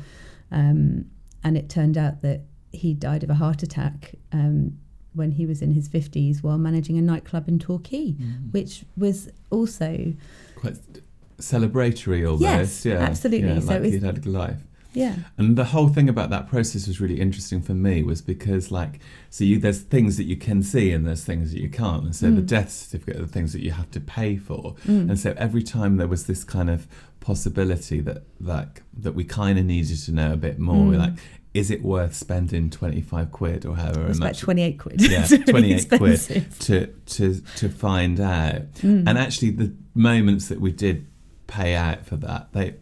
um, 0.52 1.06
and 1.42 1.56
it 1.56 1.68
turned 1.68 1.96
out 1.96 2.22
that 2.22 2.42
he 2.72 2.92
died 2.94 3.24
of 3.24 3.30
a 3.30 3.34
heart 3.34 3.62
attack 3.62 4.14
um, 4.32 4.78
when 5.14 5.32
he 5.32 5.46
was 5.46 5.60
in 5.62 5.72
his 5.72 5.88
50s 5.88 6.42
while 6.42 6.58
managing 6.58 6.98
a 6.98 7.02
nightclub 7.02 7.48
in 7.48 7.58
Torquay, 7.58 8.12
Mm. 8.12 8.52
which 8.52 8.84
was 8.96 9.28
also 9.50 10.12
quite 10.56 10.76
celebratory 11.40 12.24
almost. 12.26 12.42
Yes, 12.42 12.84
yeah, 12.84 12.94
absolutely. 12.98 13.48
Yeah, 13.48 13.60
So 13.60 13.66
like 13.66 13.82
was- 13.82 13.92
he'd 13.92 14.02
had 14.02 14.16
a 14.18 14.20
good 14.20 14.32
life. 14.32 14.60
yeah 14.92 15.14
And 15.38 15.56
the 15.56 15.66
whole 15.66 15.88
thing 15.88 16.08
about 16.08 16.30
that 16.30 16.48
process 16.48 16.86
was 16.88 17.00
really 17.00 17.20
interesting 17.20 17.60
for 17.62 17.74
me 17.74 18.02
was 18.02 18.20
because 18.20 18.72
like 18.72 18.98
so 19.30 19.44
you 19.44 19.58
there's 19.58 19.80
things 19.80 20.16
that 20.16 20.24
you 20.32 20.36
can 20.36 20.62
see 20.62 20.90
and 20.94 21.06
there's 21.06 21.24
things 21.24 21.52
that 21.52 21.60
you 21.60 21.68
can't. 21.70 22.04
And 22.04 22.14
so 22.16 22.26
the 22.30 22.42
Mm. 22.42 22.46
death 22.56 22.70
certificate 22.72 23.16
are 23.16 23.26
the 23.26 23.32
things 23.36 23.52
that 23.52 23.62
you 23.62 23.70
have 23.80 23.90
to 23.92 24.00
pay 24.00 24.36
for. 24.36 24.74
Mm. 24.86 25.10
And 25.10 25.18
so 25.18 25.28
every 25.36 25.62
time 25.62 25.96
there 25.96 26.08
was 26.08 26.24
this 26.26 26.42
kind 26.44 26.68
of 26.70 26.86
possibility 27.20 28.00
that 28.00 28.22
like 28.40 28.82
that 29.04 29.14
we 29.14 29.24
kind 29.24 29.58
of 29.58 29.64
needed 29.64 29.98
to 30.06 30.12
know 30.12 30.32
a 30.32 30.36
bit 30.36 30.58
more. 30.58 30.84
We're 30.86 30.94
Mm. 30.96 31.06
like, 31.06 31.12
is 31.54 31.70
it 31.70 31.82
worth 31.82 32.14
spending 32.14 32.70
twenty 32.70 33.00
five 33.00 33.30
quid 33.30 33.64
or 33.66 33.76
however 33.76 34.02
it 34.04 34.08
was 34.08 34.18
about 34.18 34.30
much 34.30 34.40
28 34.40 34.78
quid 34.78 35.00
Yeah, 35.14 35.26
really 35.30 35.44
28 35.84 35.88
quid. 35.98 36.20
to 36.66 36.86
to 37.16 37.24
to 37.60 37.68
find 37.68 38.18
out? 38.20 38.72
Mm. 38.82 39.04
And 39.06 39.18
actually, 39.18 39.50
the 39.50 39.72
moments 39.94 40.48
that 40.48 40.60
we 40.60 40.72
did 40.72 41.06
pay 41.50 41.74
out 41.74 42.06
for 42.06 42.16
that, 42.16 42.52
they 42.52 42.74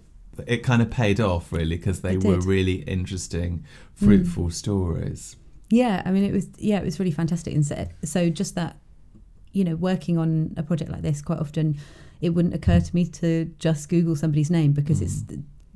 it 0.46 0.58
kind 0.62 0.80
of 0.80 0.88
paid 0.90 1.18
off 1.18 1.52
really 1.52 1.76
because 1.76 2.00
they 2.02 2.16
were. 2.16 2.37
Mm. 2.37 2.46
really 2.46 2.75
interesting, 2.82 3.64
fruitful 3.94 4.50
stories. 4.50 5.37
Yeah, 5.70 6.02
I 6.06 6.12
mean, 6.12 6.22
it 6.25 6.32
was 6.32 6.46
yeah, 6.58 6.78
it 6.78 6.84
was 6.84 6.98
really 7.00 7.10
fantastic. 7.10 7.54
And 7.54 7.66
so, 7.66 7.88
so 8.04 8.30
just 8.30 8.54
that, 8.54 8.76
you 9.52 9.64
know, 9.64 9.75
working 9.76 10.16
on 10.16 10.54
a 10.56 10.62
project 10.62 10.90
like 10.92 11.02
this, 11.02 11.20
quite 11.22 11.40
often, 11.40 11.76
it 12.20 12.30
wouldn't 12.30 12.54
occur 12.54 12.80
to 12.80 12.94
me 12.94 13.04
to 13.06 13.46
just 13.58 13.88
Google 13.88 14.14
somebody's 14.16 14.50
name 14.50 14.72
because 14.72 15.00
it's 15.02 15.25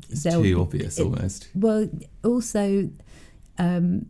It's 0.08 0.22
too 0.22 0.60
obvious 0.60 0.98
it- 0.98 1.02
almost. 1.04 1.48
well, 1.54 1.88
also, 2.24 2.88
um, 3.58 4.06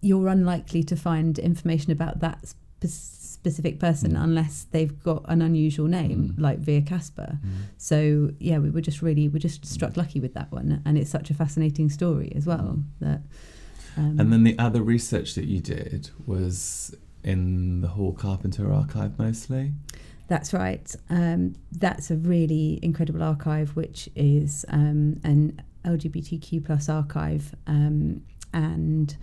you're 0.00 0.28
unlikely 0.28 0.82
to 0.84 0.96
find 0.96 1.38
information 1.38 1.92
about 1.92 2.20
that 2.20 2.54
specific 2.88 3.78
person 3.78 4.12
Mm. 4.12 4.22
unless 4.24 4.64
they've 4.70 5.02
got 5.02 5.24
an 5.28 5.40
unusual 5.42 5.86
name 5.88 6.34
Mm. 6.36 6.40
like 6.40 6.58
Vere 6.58 6.82
Casper. 6.82 7.38
So 7.78 8.32
yeah, 8.38 8.58
we 8.58 8.70
were 8.70 8.82
just 8.82 9.00
really 9.02 9.28
we 9.28 9.38
just 9.38 9.64
struck 9.64 9.96
lucky 9.96 10.20
with 10.20 10.34
that 10.34 10.50
one, 10.52 10.82
and 10.84 10.98
it's 10.98 11.10
such 11.10 11.30
a 11.30 11.34
fascinating 11.34 11.88
story 11.90 12.32
as 12.34 12.46
well 12.46 12.82
that. 13.00 13.22
Um, 13.96 14.20
And 14.20 14.32
then 14.32 14.44
the 14.44 14.56
other 14.58 14.82
research 14.82 15.34
that 15.34 15.46
you 15.46 15.60
did 15.60 16.10
was 16.26 16.94
in 17.24 17.80
the 17.80 17.88
Hall 17.88 18.12
Carpenter 18.12 18.72
archive 18.72 19.18
mostly. 19.18 19.72
That's 20.28 20.52
right. 20.52 20.94
Um, 21.08 21.54
that's 21.72 22.10
a 22.10 22.16
really 22.16 22.78
incredible 22.82 23.22
archive, 23.22 23.74
which 23.74 24.08
is 24.14 24.64
um, 24.68 25.18
an 25.24 25.60
LGBTQ 25.84 26.60
plus 26.64 26.88
archive, 26.88 27.52
um, 27.66 28.22
and 28.52 29.16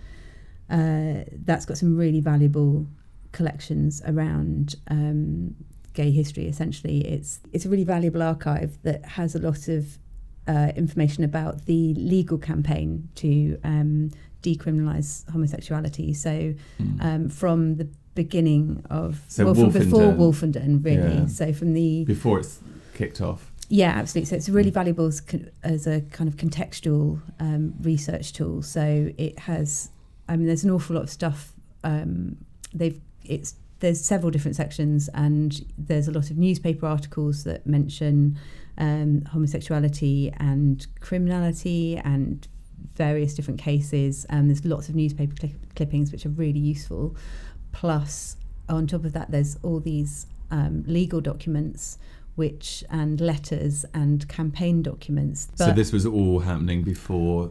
uh, 0.68 1.24
that's 1.46 1.64
got 1.64 1.78
some 1.78 1.96
really 1.96 2.20
valuable 2.20 2.86
collections 3.32 4.02
around 4.06 4.76
um, 4.88 5.54
gay 5.94 6.10
history. 6.10 6.46
Essentially, 6.46 7.00
it's 7.06 7.40
it's 7.52 7.64
a 7.66 7.68
really 7.68 7.84
valuable 7.84 8.22
archive 8.22 8.78
that 8.82 9.04
has 9.04 9.34
a 9.34 9.38
lot 9.38 9.68
of 9.68 9.98
uh, 10.46 10.72
information 10.76 11.24
about 11.24 11.66
the 11.66 11.94
legal 11.94 12.38
campaign 12.38 13.08
to 13.16 13.58
um, 13.64 14.10
decriminalise 14.42 15.28
homosexuality. 15.30 16.14
So 16.14 16.54
Mm. 16.80 17.04
um, 17.04 17.28
from 17.28 17.76
the 17.76 17.88
beginning 18.14 18.82
of 18.90 19.22
So 19.28 19.44
well 19.44 19.54
from 19.54 19.70
before 19.70 20.12
Wolfenden. 20.12 20.18
Wolfenden 20.18 20.84
really 20.84 21.18
Yeah. 21.18 21.26
so 21.26 21.52
from 21.52 21.74
the 21.74 22.04
Before 22.04 22.38
it's 22.40 22.60
kicked 22.94 23.20
off. 23.20 23.52
Yeah, 23.68 23.90
absolutely. 23.90 24.26
So 24.30 24.36
it's 24.36 24.48
really 24.48 24.70
Mm. 24.70 24.74
valuable 24.80 25.06
as, 25.06 25.22
as 25.62 25.86
a 25.86 26.00
kind 26.16 26.26
of 26.28 26.36
contextual 26.36 27.20
um, 27.38 27.74
research 27.82 28.32
tool. 28.32 28.62
So 28.62 29.10
it 29.18 29.38
has, 29.40 29.90
I 30.28 30.36
mean, 30.36 30.46
there's 30.46 30.64
an 30.64 30.70
awful 30.70 30.94
lot 30.96 31.02
of 31.02 31.10
stuff. 31.10 31.52
Um, 31.84 32.38
they've 32.74 32.98
it's 33.28 33.54
there's 33.80 34.04
several 34.04 34.30
different 34.30 34.56
sections, 34.56 35.08
and 35.14 35.64
there's 35.76 36.08
a 36.08 36.10
lot 36.10 36.30
of 36.30 36.36
newspaper 36.36 36.86
articles 36.86 37.44
that 37.44 37.66
mention 37.66 38.38
um, 38.76 39.22
homosexuality 39.32 40.32
and 40.38 40.86
criminality 41.00 41.96
and 41.98 42.48
various 42.94 43.34
different 43.34 43.60
cases. 43.60 44.26
And 44.28 44.50
there's 44.50 44.64
lots 44.64 44.88
of 44.88 44.96
newspaper 44.96 45.34
cli- 45.36 45.54
clippings 45.76 46.10
which 46.10 46.26
are 46.26 46.30
really 46.30 46.58
useful. 46.58 47.16
Plus, 47.72 48.36
on 48.68 48.86
top 48.86 49.04
of 49.04 49.12
that, 49.12 49.30
there's 49.30 49.56
all 49.62 49.80
these 49.80 50.26
um, 50.50 50.84
legal 50.86 51.20
documents 51.20 51.98
which 52.34 52.84
and 52.88 53.20
letters 53.20 53.84
and 53.94 54.28
campaign 54.28 54.80
documents. 54.80 55.48
so 55.56 55.72
this 55.72 55.92
was 55.92 56.06
all 56.06 56.38
happening 56.38 56.82
before 56.82 57.50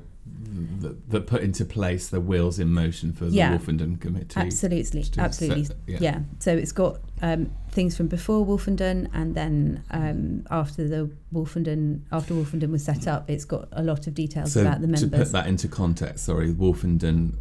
that, 0.80 1.10
that 1.10 1.28
put 1.28 1.42
into 1.42 1.66
place 1.66 2.10
the 2.10 2.22
wheels 2.22 2.60
in 2.60 2.72
motion 2.74 3.12
for 3.14 3.26
the 3.26 3.32
Yeah. 3.32 3.58
Wolfenden 3.58 4.00
Committee. 4.00 4.40
absolutely, 4.40 5.04
absolutely, 5.18 5.66
set- 5.66 5.78
yeah. 5.88 5.98
yeah. 6.02 6.20
So 6.40 6.56
it's 6.56 6.72
got 6.72 7.00
um, 7.22 7.52
things 7.72 7.98
from 7.98 8.08
before 8.08 8.46
Wolfenden, 8.46 9.10
and 9.14 9.34
then 9.36 9.84
um, 9.92 10.46
after 10.52 10.88
the 10.88 11.10
Wolfenden, 11.34 12.02
after 12.12 12.34
Wolfenden 12.34 12.70
was 12.72 12.84
set 12.84 13.08
up, 13.08 13.30
it's 13.30 13.46
got 13.46 13.68
a 13.72 13.84
lot 13.84 14.08
of 14.08 14.14
details 14.14 14.54
So 14.54 14.62
about 14.62 14.82
the 14.82 14.88
members. 14.88 15.02
to 15.02 15.18
put 15.18 15.32
that 15.32 15.48
into 15.48 15.68
context, 15.68 16.26
sorry, 16.26 16.54
Wolfenden, 16.54 17.34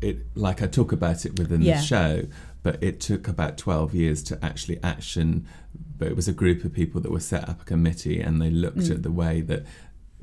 it 0.00 0.18
like 0.34 0.62
I 0.62 0.66
talk 0.66 0.92
about 0.92 1.24
it 1.26 1.38
within 1.38 1.62
Yeah. 1.62 1.76
the 1.78 1.82
show, 1.82 2.22
but 2.62 2.82
it 2.82 3.00
took 3.00 3.28
about 3.28 3.56
twelve 3.58 3.94
years 3.94 4.22
to 4.24 4.44
actually 4.44 4.82
action. 4.82 5.46
But 5.96 6.08
it 6.08 6.16
was 6.16 6.26
a 6.28 6.32
group 6.32 6.64
of 6.64 6.72
people 6.72 7.00
that 7.02 7.10
were 7.12 7.20
set 7.20 7.48
up 7.48 7.62
a 7.62 7.64
committee, 7.64 8.20
and 8.20 8.40
they 8.42 8.50
looked 8.50 8.78
Mm. 8.78 8.90
at 8.90 9.02
the 9.04 9.12
way 9.12 9.40
that 9.42 9.64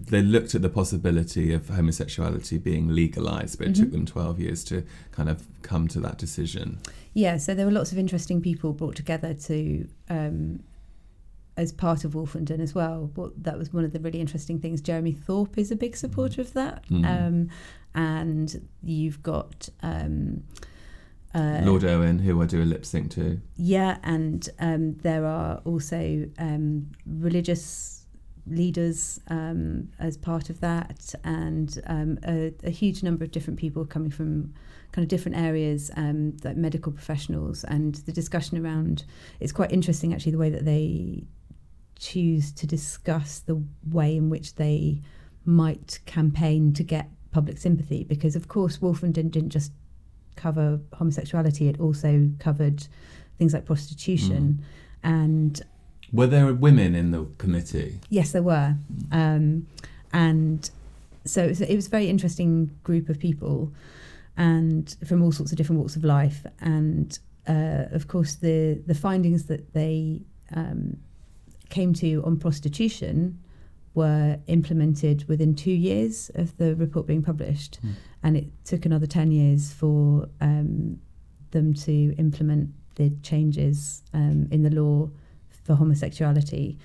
they 0.07 0.21
looked 0.21 0.55
at 0.55 0.61
the 0.61 0.69
possibility 0.69 1.53
of 1.53 1.67
homosexuality 1.69 2.57
being 2.57 2.89
legalized, 2.89 3.57
but 3.57 3.67
it 3.67 3.75
took 3.75 3.89
Mhm. 3.89 3.91
them 3.91 4.05
twelve 4.05 4.39
years 4.39 4.63
to 4.65 4.83
kind 5.11 5.29
of 5.29 5.47
come 5.61 5.87
to 5.89 5.99
that 6.01 6.17
decision. 6.17 6.79
Yeah, 7.13 7.37
so 7.37 7.53
there 7.53 7.65
were 7.65 7.71
lots 7.71 7.91
of 7.91 7.97
interesting 7.97 8.41
people 8.41 8.73
brought 8.73 8.95
together 8.95 9.33
to 9.33 9.87
um, 10.09 10.61
as 11.57 11.71
part 11.73 12.05
of 12.05 12.13
Wolfenden 12.13 12.59
as 12.59 12.73
well. 12.73 13.11
What 13.15 13.43
that 13.43 13.57
was 13.57 13.73
one 13.73 13.83
of 13.85 13.91
the 13.91 13.99
really 13.99 14.19
interesting 14.21 14.59
things. 14.59 14.81
Jeremy 14.81 15.11
Thorpe 15.11 15.57
is 15.57 15.71
a 15.71 15.75
big 15.75 15.95
supporter 15.97 16.41
of 16.41 16.53
that, 16.53 16.87
Mm. 16.89 17.05
um, 17.05 17.49
and 17.93 18.67
you've 18.83 19.21
got. 19.21 19.69
Um, 19.83 20.43
uh, 21.33 21.61
Lord 21.63 21.83
Owen, 21.85 22.19
who 22.19 22.41
I 22.41 22.45
do 22.45 22.61
a 22.61 22.65
lip 22.65 22.85
sync 22.85 23.11
to, 23.11 23.39
Yeah, 23.57 23.97
and 24.03 24.47
um, 24.59 24.95
there 24.97 25.25
are 25.25 25.57
also 25.65 26.29
um, 26.37 26.87
religious 27.05 28.00
leaders 28.51 29.19
um, 29.27 29.89
as 29.99 30.17
part 30.17 30.49
of 30.49 30.59
that, 30.59 31.13
and 31.23 31.81
um, 31.87 32.19
a, 32.27 32.53
a 32.63 32.69
huge 32.69 33.03
number 33.03 33.23
of 33.23 33.31
different 33.31 33.59
people 33.59 33.85
coming 33.85 34.11
from 34.11 34.53
kind 34.91 35.03
of 35.03 35.09
different 35.09 35.37
areas, 35.37 35.89
um, 35.95 36.35
like 36.43 36.57
medical 36.57 36.91
professionals, 36.91 37.63
and 37.63 37.95
the 38.05 38.11
discussion 38.11 38.63
around 38.63 39.05
it's 39.39 39.51
quite 39.51 39.71
interesting 39.71 40.13
actually 40.13 40.31
the 40.31 40.37
way 40.37 40.49
that 40.49 40.65
they 40.65 41.23
choose 41.97 42.51
to 42.51 42.67
discuss 42.67 43.39
the 43.39 43.63
way 43.89 44.15
in 44.15 44.29
which 44.29 44.55
they 44.55 45.01
might 45.45 45.99
campaign 46.05 46.73
to 46.73 46.83
get 46.83 47.09
public 47.31 47.57
sympathy, 47.57 48.03
because 48.03 48.35
of 48.35 48.47
course 48.47 48.77
Wolfenden 48.77 49.31
didn't 49.31 49.49
just 49.49 49.71
cover 50.35 50.79
homosexuality; 50.93 51.67
it 51.67 51.79
also 51.79 52.29
covered 52.39 52.87
things 53.37 53.53
like 53.53 53.65
prostitution. 53.65 54.63
And 55.03 55.61
were 56.13 56.27
there 56.27 56.53
women 56.53 56.95
in 56.95 57.11
the 57.11 57.25
committee? 57.37 57.99
yes, 58.09 58.31
there 58.31 58.43
were. 58.43 58.75
Um, 59.11 59.67
and 60.13 60.69
so 61.25 61.43
it 61.43 61.49
was, 61.49 61.61
it 61.61 61.75
was 61.75 61.87
a 61.87 61.89
very 61.89 62.09
interesting 62.09 62.71
group 62.83 63.09
of 63.09 63.19
people 63.19 63.71
and 64.37 64.95
from 65.05 65.21
all 65.21 65.31
sorts 65.31 65.51
of 65.51 65.57
different 65.57 65.79
walks 65.79 65.95
of 65.95 66.03
life. 66.03 66.45
And 66.59 67.17
uh, 67.47 67.85
of 67.91 68.07
course, 68.07 68.35
the, 68.35 68.81
the 68.85 68.95
findings 68.95 69.45
that 69.45 69.73
they 69.73 70.21
um, 70.55 70.97
came 71.69 71.93
to 71.95 72.23
on 72.25 72.37
prostitution 72.37 73.39
were 73.93 74.39
implemented 74.47 75.27
within 75.27 75.53
two 75.53 75.71
years 75.71 76.31
of 76.35 76.55
the 76.57 76.75
report 76.75 77.07
being 77.07 77.21
published. 77.21 77.79
Mm. 77.85 77.93
And 78.23 78.37
it 78.37 78.45
took 78.63 78.85
another 78.85 79.05
10 79.05 79.31
years 79.31 79.73
for 79.73 80.29
um, 80.39 80.99
them 81.51 81.73
to 81.73 82.15
implement 82.17 82.69
the 82.95 83.11
changes 83.21 84.03
um, 84.13 84.47
in 84.51 84.63
the 84.63 84.69
law 84.69 85.09
for 85.63 85.75
homosexuality, 85.75 86.77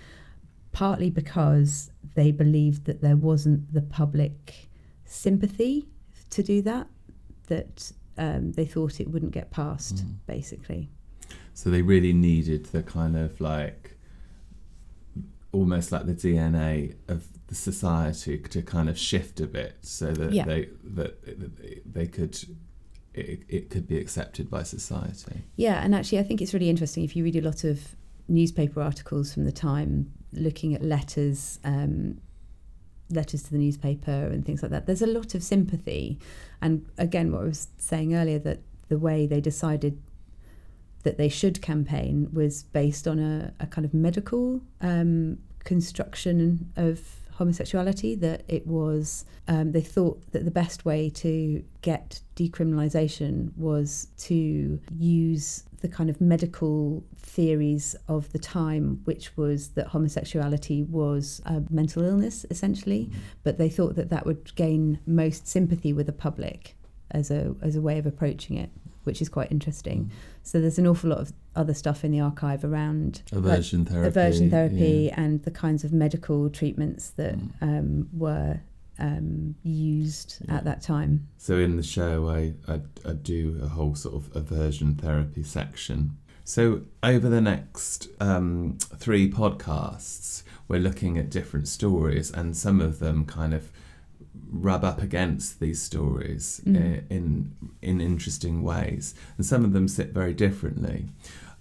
partly 0.73 1.11
because 1.11 1.91
they 2.15 2.31
believed 2.31 2.85
that 2.85 3.01
there 3.01 3.17
wasn't 3.17 3.73
the 3.73 3.83
public 3.83 4.69
sympathy 5.05 5.89
to 6.31 6.43
do 6.43 6.61
that, 6.63 6.87
that 7.47 7.93
um, 8.19 8.53
they 8.53 8.65
thought 8.65 9.01
it 9.01 9.11
wouldn't 9.11 9.33
get 9.33 9.51
passed, 9.51 9.97
Mm. 10.05 10.15
basically. 10.27 10.91
So 11.55 11.71
they 11.71 11.83
really 11.83 12.13
needed 12.13 12.67
the 12.67 12.83
kind 12.83 13.17
of 13.17 13.41
like 13.41 13.97
almost 15.53 15.91
like 15.93 16.07
the 16.07 16.15
DNA 16.15 16.95
of 17.09 17.27
the 17.47 17.55
society 17.55 18.37
to 18.39 18.61
kind 18.63 18.89
of 18.89 18.99
shift 18.99 19.41
a 19.41 19.47
bit 19.47 19.77
so 19.81 20.13
that 20.13 20.33
Yeah. 20.33 20.45
they 20.45 20.69
that 20.85 21.93
they 21.93 22.07
could 22.07 22.39
it, 23.15 23.45
it 23.49 23.71
could 23.71 23.87
be 23.87 23.97
accepted 23.97 24.51
by 24.51 24.63
society. 24.63 25.45
Yeah, 25.57 25.83
and 25.83 25.95
actually, 25.95 26.19
I 26.19 26.23
think 26.23 26.43
it's 26.43 26.53
really 26.53 26.69
interesting 26.69 27.03
if 27.03 27.17
you 27.17 27.25
read 27.25 27.37
a 27.37 27.41
lot 27.41 27.65
of 27.65 27.97
newspaper 28.29 28.81
articles 28.81 29.33
from 29.33 29.45
the 29.45 29.53
time 29.53 30.13
looking 30.33 30.75
at 30.75 30.83
letters, 30.83 31.59
um, 31.65 32.21
letters 33.11 33.43
to 33.45 33.51
the 33.51 33.59
newspaper 33.59 34.11
and 34.11 34.45
things 34.45 34.63
like 34.63 34.71
that. 34.71 34.87
There's 34.87 35.03
a 35.03 35.07
lot 35.07 35.35
of 35.35 35.43
sympathy, 35.43 36.19
and 36.61 36.87
again, 36.99 37.33
what 37.33 37.43
I 37.43 37.45
was 37.45 37.69
saying 37.79 38.15
earlier 38.15 38.39
that 38.41 38.61
the 38.89 38.99
way 38.99 39.27
they 39.27 39.41
decided 39.41 40.01
that 41.03 41.19
they 41.19 41.29
should 41.29 41.63
campaign 41.63 42.29
was 42.33 42.65
based 42.65 43.07
on 43.07 43.19
a, 43.19 43.53
a 43.61 43.67
kind 43.67 43.85
of 43.85 43.95
medical 43.95 44.61
um, 44.81 45.39
construction 45.63 46.73
of 46.77 47.01
homosexuality 47.37 48.15
that 48.15 48.43
it 48.49 48.67
was 48.67 49.25
um, 49.49 49.73
they 49.73 49.81
thought 49.81 50.21
that 50.33 50.45
the 50.45 50.51
best 50.51 50.85
way 50.85 51.11
to 51.11 51.63
get 51.83 52.21
decriminalisation 52.35 53.57
was 53.57 54.09
to 54.17 54.81
use 54.99 55.65
the 55.83 55.89
kind 55.89 56.09
of 56.09 56.19
medical 56.21 57.05
theories 57.17 57.95
of 58.09 58.33
the 58.33 58.39
time 58.39 59.01
which 59.05 59.37
was 59.37 59.69
that 59.69 59.87
homosexuality 59.89 60.83
was 60.85 61.43
a 61.45 61.63
mental 61.71 62.03
illness 62.03 62.47
essentially 62.51 63.11
but 63.43 63.59
they 63.59 63.69
thought 63.69 63.97
that 63.97 64.09
that 64.09 64.25
would 64.25 64.55
gain 64.57 64.99
most 65.07 65.47
sympathy 65.47 65.93
with 65.93 66.07
the 66.07 66.13
public 66.13 66.75
as 67.11 67.31
a 67.31 67.55
as 67.63 67.77
a 67.77 67.81
way 67.81 67.99
of 67.99 68.07
approaching 68.07 68.57
it 68.57 68.71
which 69.05 69.23
is 69.23 69.29
quite 69.29 69.51
interesting 69.53 70.11
so 70.43 70.61
there's 70.61 70.79
an 70.79 70.87
awful 70.87 71.11
lot 71.11 71.19
of 71.19 71.33
other 71.55 71.73
stuff 71.75 72.05
in 72.05 72.11
the 72.11 72.21
archive 72.21 72.65
around 72.65 73.23
like, 73.33 73.39
Aversion 73.39 73.85
therapy. 73.85 74.09
aversion 74.09 74.51
therapy 74.51 75.09
yeah. 75.09 75.21
and 75.21 75.43
the 75.45 75.51
kinds 75.51 75.85
of 75.85 75.93
medical 75.93 76.51
treatments 76.51 77.11
that 77.11 77.37
Mm. 77.39 77.51
um, 77.63 78.09
were 78.13 78.61
um, 78.99 79.55
used 79.63 80.39
Yeah. 80.49 80.57
at 80.57 80.65
that 80.65 80.81
time. 80.83 81.29
So 81.37 81.59
in 81.59 81.77
the 81.77 81.83
show, 81.83 82.29
I, 82.29 82.55
I 82.67 82.81
I 83.09 83.13
do 83.13 83.59
a 83.63 83.69
whole 83.69 83.95
sort 83.95 84.15
of 84.15 84.35
aversion 84.35 84.95
therapy 84.95 85.43
section. 85.43 86.17
So 86.45 86.83
over 87.03 87.29
the 87.29 87.41
next 87.43 88.09
um, 88.21 88.79
three 88.97 89.31
podcasts, 89.31 90.43
we're 90.69 90.81
looking 90.81 91.19
at 91.19 91.29
different 91.31 91.69
stories, 91.69 92.31
and 92.31 92.57
some 92.57 92.81
of 92.81 92.99
them 92.99 93.25
kind 93.27 93.53
of 93.53 93.71
rub 94.51 94.85
up 94.85 95.03
against 95.03 95.61
these 95.61 95.81
stories 95.83 96.61
Mm. 96.67 97.03
in 97.11 97.53
in 97.83 98.01
interesting 98.01 98.63
ways, 98.63 99.15
and 99.37 99.47
some 99.47 99.65
of 99.65 99.73
them 99.73 99.89
sit 99.89 100.13
very 100.13 100.35
differently. 100.35 101.09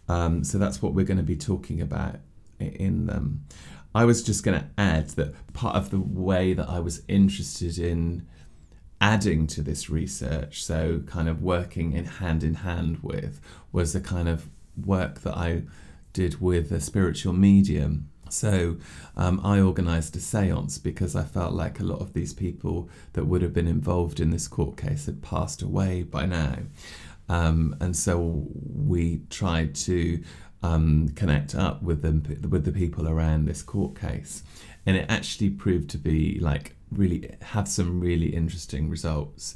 Um, 0.08 0.43
so 0.43 0.58
that's 0.58 0.82
what 0.82 0.93
we're 0.93 1.06
going 1.06 1.17
to 1.17 1.24
be 1.24 1.36
talking 1.36 1.82
about 1.82 2.17
in 2.60 3.08
them. 3.08 3.45
I 3.93 4.06
was 4.06 4.21
just 4.24 4.43
going 4.43 4.60
to 4.60 4.67
add 4.78 5.10
that 5.12 5.34
part 5.54 5.76
of 5.76 5.89
the 5.89 6.00
way 6.00 6.54
that 6.54 6.69
I 6.69 6.80
was 6.80 7.02
interested 7.08 7.78
in 7.80 8.28
adding 9.02 9.48
to 9.48 9.62
this 9.62 9.89
research, 9.89 10.63
so 10.63 11.02
kind 11.08 11.28
of 11.30 11.41
working 11.41 11.93
in 11.93 12.06
hand 12.06 12.43
in 12.43 12.56
hand 12.56 13.00
with, 13.02 13.39
was 13.71 13.93
the 13.93 14.02
kind 14.02 14.28
of 14.30 14.48
work 14.86 15.21
that 15.21 15.36
I 15.36 15.63
did 16.13 16.39
with 16.41 16.71
a 16.71 16.80
spiritual 16.80 17.34
medium. 17.34 18.10
So 18.36 18.78
um, 19.15 19.39
I 19.43 19.60
organised 19.60 20.15
a 20.15 20.19
seance 20.19 20.78
because 20.78 21.15
I 21.15 21.24
felt 21.24 21.54
like 21.54 21.80
a 21.80 21.84
lot 21.84 22.02
of 22.02 22.13
these 22.13 22.34
people 22.34 22.89
that 23.13 23.26
would 23.26 23.41
have 23.41 23.54
been 23.54 23.67
involved 23.67 24.19
in 24.19 24.32
this 24.32 24.48
court 24.48 24.76
case 24.78 25.06
had 25.06 25.21
passed 25.21 25.62
away 25.62 26.04
by 26.04 26.26
now. 26.26 26.58
Um, 27.30 27.76
and 27.80 27.95
so 27.95 28.45
we 28.76 29.21
tried 29.30 29.74
to 29.76 30.21
um, 30.62 31.10
connect 31.15 31.56
up 31.56 31.82
with 31.82 32.02
them 32.02 32.24
with 32.50 32.65
the 32.65 32.71
people 32.71 33.08
around 33.08 33.45
this 33.45 33.62
court 33.62 34.00
case, 34.00 34.43
and 34.86 34.95
it 34.98 35.06
actually 35.10 35.50
proved 35.50 35.89
to 35.91 35.98
be 35.98 36.39
like 36.39 36.76
really 36.91 37.36
have 37.41 37.67
some 37.67 38.00
really 38.00 38.28
interesting 38.28 38.89
results. 38.89 39.56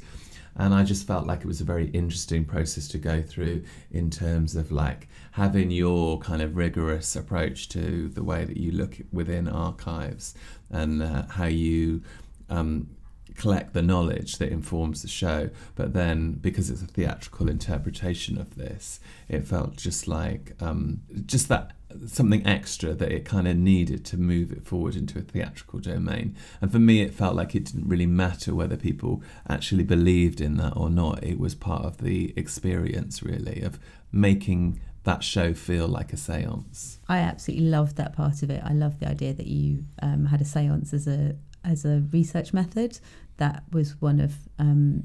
And 0.56 0.74
I 0.74 0.84
just 0.84 1.06
felt 1.06 1.26
like 1.26 1.40
it 1.40 1.46
was 1.46 1.60
a 1.60 1.64
very 1.64 1.88
interesting 1.90 2.44
process 2.44 2.88
to 2.88 2.98
go 2.98 3.22
through 3.22 3.64
in 3.90 4.10
terms 4.10 4.56
of 4.56 4.70
like 4.72 5.08
having 5.32 5.70
your 5.70 6.18
kind 6.18 6.42
of 6.42 6.56
rigorous 6.56 7.16
approach 7.16 7.68
to 7.70 8.08
the 8.08 8.22
way 8.22 8.44
that 8.44 8.56
you 8.56 8.72
look 8.72 8.98
within 9.12 9.48
archives 9.48 10.34
and 10.70 11.02
uh, 11.02 11.22
how 11.28 11.46
you 11.46 12.02
um, 12.48 12.88
collect 13.36 13.72
the 13.72 13.82
knowledge 13.82 14.38
that 14.38 14.50
informs 14.50 15.02
the 15.02 15.08
show. 15.08 15.50
But 15.74 15.94
then, 15.94 16.32
because 16.32 16.68
it's 16.70 16.82
a 16.82 16.86
theatrical 16.86 17.48
interpretation 17.48 18.38
of 18.38 18.56
this, 18.56 19.00
it 19.28 19.46
felt 19.46 19.76
just 19.76 20.06
like 20.06 20.54
um, 20.60 21.00
just 21.26 21.48
that 21.48 21.72
something 22.06 22.46
extra 22.46 22.94
that 22.94 23.12
it 23.12 23.24
kind 23.24 23.46
of 23.48 23.56
needed 23.56 24.04
to 24.06 24.16
move 24.16 24.52
it 24.52 24.64
forward 24.64 24.96
into 24.96 25.18
a 25.18 25.22
theatrical 25.22 25.78
domain. 25.78 26.36
And 26.60 26.70
for 26.70 26.78
me, 26.78 27.02
it 27.02 27.14
felt 27.14 27.34
like 27.34 27.54
it 27.54 27.64
didn't 27.64 27.88
really 27.88 28.06
matter 28.06 28.54
whether 28.54 28.76
people 28.76 29.22
actually 29.48 29.84
believed 29.84 30.40
in 30.40 30.56
that 30.56 30.76
or 30.76 30.90
not. 30.90 31.22
It 31.22 31.38
was 31.38 31.54
part 31.54 31.84
of 31.84 31.98
the 31.98 32.32
experience, 32.36 33.22
really, 33.22 33.60
of 33.62 33.78
making 34.12 34.80
that 35.04 35.24
show 35.24 35.54
feel 35.54 35.88
like 35.88 36.12
a 36.12 36.16
seance. 36.16 36.98
I 37.08 37.18
absolutely 37.18 37.66
loved 37.66 37.96
that 37.96 38.12
part 38.12 38.42
of 38.42 38.50
it. 38.50 38.62
I 38.64 38.72
love 38.72 39.00
the 39.00 39.08
idea 39.08 39.32
that 39.32 39.46
you 39.46 39.84
um, 40.02 40.26
had 40.26 40.40
a 40.40 40.44
seance 40.44 40.92
as 40.92 41.06
a 41.06 41.36
as 41.64 41.84
a 41.84 42.02
research 42.12 42.52
method. 42.52 42.98
That 43.38 43.64
was 43.72 44.00
one 44.00 44.20
of 44.20 44.34
um, 44.58 45.04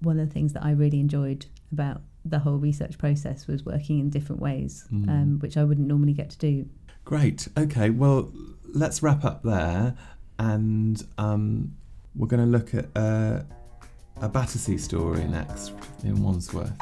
one 0.00 0.18
of 0.18 0.28
the 0.28 0.32
things 0.32 0.52
that 0.52 0.64
I 0.64 0.72
really 0.72 1.00
enjoyed 1.00 1.46
about 1.72 2.02
the 2.24 2.38
whole 2.38 2.56
research 2.56 2.98
process 2.98 3.46
was 3.46 3.64
working 3.64 3.98
in 3.98 4.10
different 4.10 4.40
ways, 4.40 4.86
mm. 4.92 5.08
um, 5.08 5.38
which 5.40 5.56
I 5.56 5.64
wouldn't 5.64 5.86
normally 5.86 6.12
get 6.12 6.30
to 6.30 6.38
do. 6.38 6.68
Great. 7.04 7.48
Okay. 7.58 7.90
Well, 7.90 8.32
let's 8.72 9.02
wrap 9.02 9.24
up 9.24 9.42
there, 9.42 9.94
and 10.38 11.04
um, 11.18 11.74
we're 12.14 12.28
going 12.28 12.44
to 12.44 12.46
look 12.46 12.74
at 12.74 12.86
uh, 12.96 13.42
a 14.20 14.28
Battersea 14.28 14.78
story 14.78 15.24
next 15.24 15.72
in 16.04 16.22
Wandsworth. 16.22 16.72